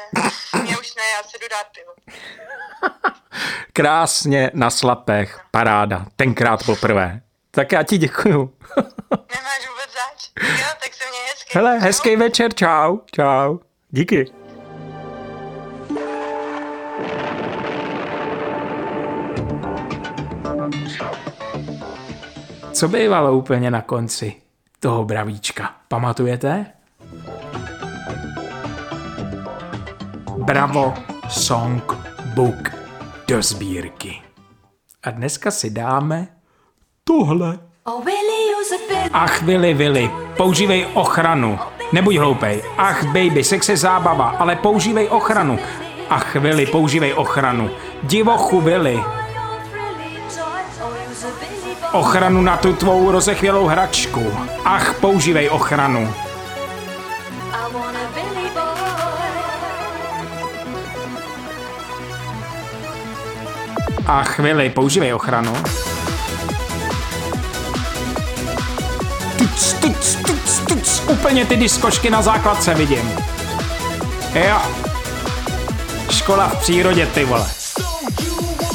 Mě 0.63 0.79
už 0.79 0.95
ne, 0.95 1.03
já 1.17 1.23
si 1.23 1.39
jdu 1.39 1.47
dát 1.51 1.67
pivo. 1.75 1.93
Krásně 3.73 4.51
na 4.55 4.71
slapech, 4.71 5.41
paráda, 5.51 6.07
tenkrát 6.17 6.67
poprvé. 6.67 7.21
Tak 7.51 7.73
já 7.73 7.83
ti 7.83 7.99
děkuju. 7.99 8.57
Nemáš 9.11 9.69
vůbec 9.69 9.91
zač? 9.93 10.31
Jo, 10.61 10.67
tak 10.83 10.95
se 10.95 11.05
mě 11.11 11.19
hezky. 11.31 11.51
Hele, 11.59 11.79
hezký 11.79 12.17
večer, 12.17 12.55
čau, 12.55 12.99
čau. 13.13 13.59
Díky. 13.91 14.27
Co 22.73 22.89
bývalo 22.89 23.33
úplně 23.33 23.71
na 23.71 23.83
konci 23.83 24.35
toho 24.81 25.05
bravíčka? 25.05 25.77
Pamatujete? 25.89 26.67
Bravo 30.45 30.95
Song 31.29 31.81
Book 32.35 32.69
do 33.29 33.43
sbírky. 33.43 34.21
A 35.03 35.11
dneska 35.11 35.51
si 35.51 35.71
dáme 35.71 36.29
tohle. 37.05 37.59
Oh. 37.85 38.05
Ach, 39.13 39.43
Vili, 39.43 39.75
Vili, 39.75 40.11
používej 40.37 40.87
ochranu. 40.95 41.59
Nebuď 41.93 42.17
hloupej. 42.17 42.63
Ach, 42.77 43.05
baby, 43.05 43.45
sex 43.45 43.69
je 43.69 43.77
zábava, 43.77 44.37
ale 44.39 44.57
používej 44.57 45.09
ochranu. 45.09 45.59
Ach, 46.11 46.37
Vili, 46.37 46.67
používej 46.67 47.15
ochranu. 47.15 47.71
Divochu, 48.03 48.61
Vili, 48.61 49.01
ochranu 51.93 52.43
na 52.43 52.57
tu 52.57 52.73
tvou 52.73 53.11
rozechvělou 53.11 53.67
hračku. 53.67 54.23
Ach, 54.65 54.95
používej 55.01 55.51
ochranu. 55.51 56.15
Ach, 64.07 64.39
Vili, 64.39 64.71
používej 64.71 65.15
ochranu. 65.15 65.53
Tuc, 69.39 69.73
tuc, 69.73 70.15
tuc, 70.27 70.59
tuc, 70.69 71.03
úplně 71.09 71.45
ty 71.45 71.57
diskošky 71.57 72.11
na 72.11 72.23
základce 72.23 72.75
vidím. 72.75 73.13
Jo. 74.35 74.59
Škola 76.11 76.49
v 76.49 76.61
přírodě, 76.61 77.07
ty 77.07 77.25
vole. 77.25 77.64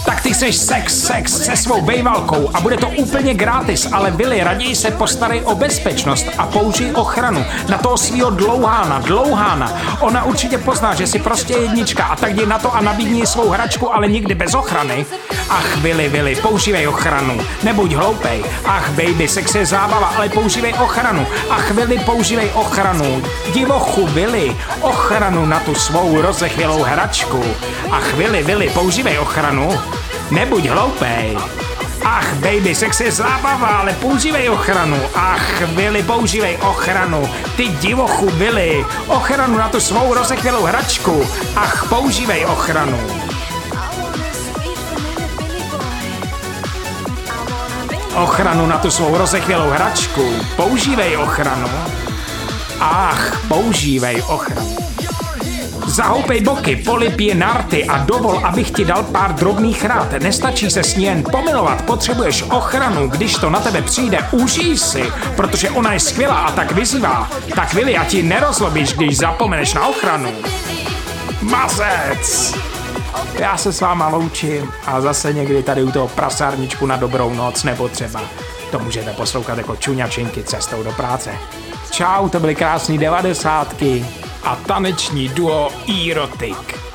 Tak 0.10 0.22
ty 0.22 0.34
chceš 0.34 0.56
sex, 0.56 0.94
sex 0.94 1.46
se 1.46 1.56
svou 1.56 1.82
bejvalkou 1.82 2.50
a 2.54 2.62
bude 2.62 2.78
to 2.78 2.90
úplně 2.90 3.34
gratis, 3.34 3.88
ale 3.92 4.12
Billy, 4.12 4.44
raději 4.44 4.76
se 4.76 4.92
postarej 4.92 5.42
o 5.46 5.56
bezpečnost 5.56 6.26
a 6.38 6.46
použij 6.46 6.92
ochranu 6.96 7.46
na 7.70 7.78
toho 7.78 7.98
svýho 7.98 8.30
dlouhána, 8.30 9.00
dlouhána. 9.00 9.82
Ona 10.00 10.24
určitě 10.24 10.58
pozná, 10.58 10.94
že 10.94 11.08
si 11.08 11.20
prostě 11.20 11.54
jednička 11.54 12.04
a 12.04 12.16
tak 12.16 12.36
jdi 12.36 12.46
na 12.46 12.60
to 12.60 12.76
a 12.76 12.82
nabídni 12.82 13.28
svou 13.28 13.50
hračku, 13.50 13.96
ale 13.96 14.08
nikdy 14.08 14.36
bez 14.36 14.54
ochrany. 14.54 15.06
Ach, 15.50 15.78
Billy, 15.78 16.10
Billy, 16.10 16.36
používej 16.36 16.88
ochranu, 16.88 17.42
nebuď 17.64 17.94
hloupej. 17.94 18.44
Ach, 18.66 18.90
baby, 18.90 19.28
sex 19.28 19.56
je 19.56 19.66
zábava, 19.66 20.08
ale 20.08 20.30
používej 20.30 20.74
ochranu. 20.74 21.28
Ach, 21.50 21.72
Billy, 21.72 22.00
používej 22.00 22.52
ochranu. 22.54 23.22
Divochu, 23.54 24.08
Billy, 24.08 24.58
ochranu 24.82 25.46
na 25.46 25.60
tu 25.60 25.76
svou 25.76 26.22
rozechvělou 26.22 26.84
hračku. 26.84 27.44
Ach, 27.92 28.14
Billy, 28.14 28.44
Billy, 28.44 28.70
používej 28.70 29.20
ochranu. 29.20 29.99
Nebuď 30.32 30.66
hloupej. 30.66 31.38
Ach, 32.06 32.34
baby, 32.34 32.76
sex 32.76 33.00
je 33.02 33.12
zábava, 33.12 33.68
ale 33.68 33.94
používej 33.94 34.50
ochranu. 34.50 34.98
Ach, 35.16 35.68
Billy, 35.76 36.04
používej 36.04 36.58
ochranu. 36.58 37.30
Ty 37.56 37.68
divochu, 37.68 38.32
Billy. 38.32 38.86
Ochranu 39.08 39.58
na 39.58 39.70
tu 39.70 39.80
svou 39.80 40.14
rozechvělou 40.14 40.64
hračku. 40.64 41.28
Ach, 41.56 41.90
používej 41.90 42.46
ochranu. 42.46 43.00
Ochranu 48.16 48.66
na 48.66 48.78
tu 48.78 48.92
svou 48.92 49.18
rozechvělou 49.18 49.70
hračku. 49.70 50.34
Používej 50.56 51.18
ochranu. 51.18 51.70
Ach, 52.80 53.42
používej 53.48 54.22
ochranu. 54.22 54.89
Zahoupej 55.90 56.42
boky, 56.42 56.76
polipí 56.76 57.34
narty 57.34 57.86
a 57.86 57.98
dovol, 57.98 58.42
abych 58.44 58.72
ti 58.72 58.86
dal 58.86 59.04
pár 59.04 59.34
drobných 59.36 59.86
rád. 59.86 60.12
Nestačí 60.12 60.70
se 60.70 60.84
s 60.84 60.96
ní 60.96 61.04
jen 61.04 61.24
pomilovat, 61.32 61.82
potřebuješ 61.82 62.44
ochranu. 62.44 63.08
Když 63.08 63.36
to 63.36 63.50
na 63.50 63.60
tebe 63.60 63.82
přijde, 63.82 64.18
užij 64.32 64.78
si, 64.78 65.04
protože 65.36 65.70
ona 65.70 65.94
je 65.94 66.00
skvělá 66.00 66.36
a 66.36 66.52
tak 66.52 66.72
vyzývá. 66.72 67.30
Tak 67.56 67.74
Vili, 67.74 67.98
a 67.98 68.06
ti 68.06 68.24
nerozlobíš, 68.24 68.94
když 68.94 69.18
zapomeneš 69.18 69.74
na 69.74 69.88
ochranu. 69.88 70.32
Mazec! 71.42 72.56
Já 73.40 73.58
se 73.58 73.74
s 73.74 73.82
váma 73.82 74.08
loučím 74.08 74.72
a 74.86 75.02
zase 75.02 75.34
někdy 75.34 75.64
tady 75.64 75.84
u 75.84 75.92
toho 75.92 76.08
prasárničku 76.08 76.86
na 76.86 76.98
dobrou 76.98 77.34
noc 77.34 77.64
nebo 77.64 77.88
třeba 77.88 78.22
to 78.72 78.80
můžete 78.80 79.14
poslouchat 79.14 79.58
jako 79.58 79.76
čuňačinky 79.76 80.44
cestou 80.44 80.84
do 80.84 80.92
práce. 80.92 81.32
Čau, 81.92 82.30
to 82.30 82.40
byly 82.40 82.56
krásný 82.56 82.98
devadesátky 82.98 84.06
a 84.50 84.56
taneční 84.56 85.30
duo 85.30 85.72
Erotic. 86.10 86.89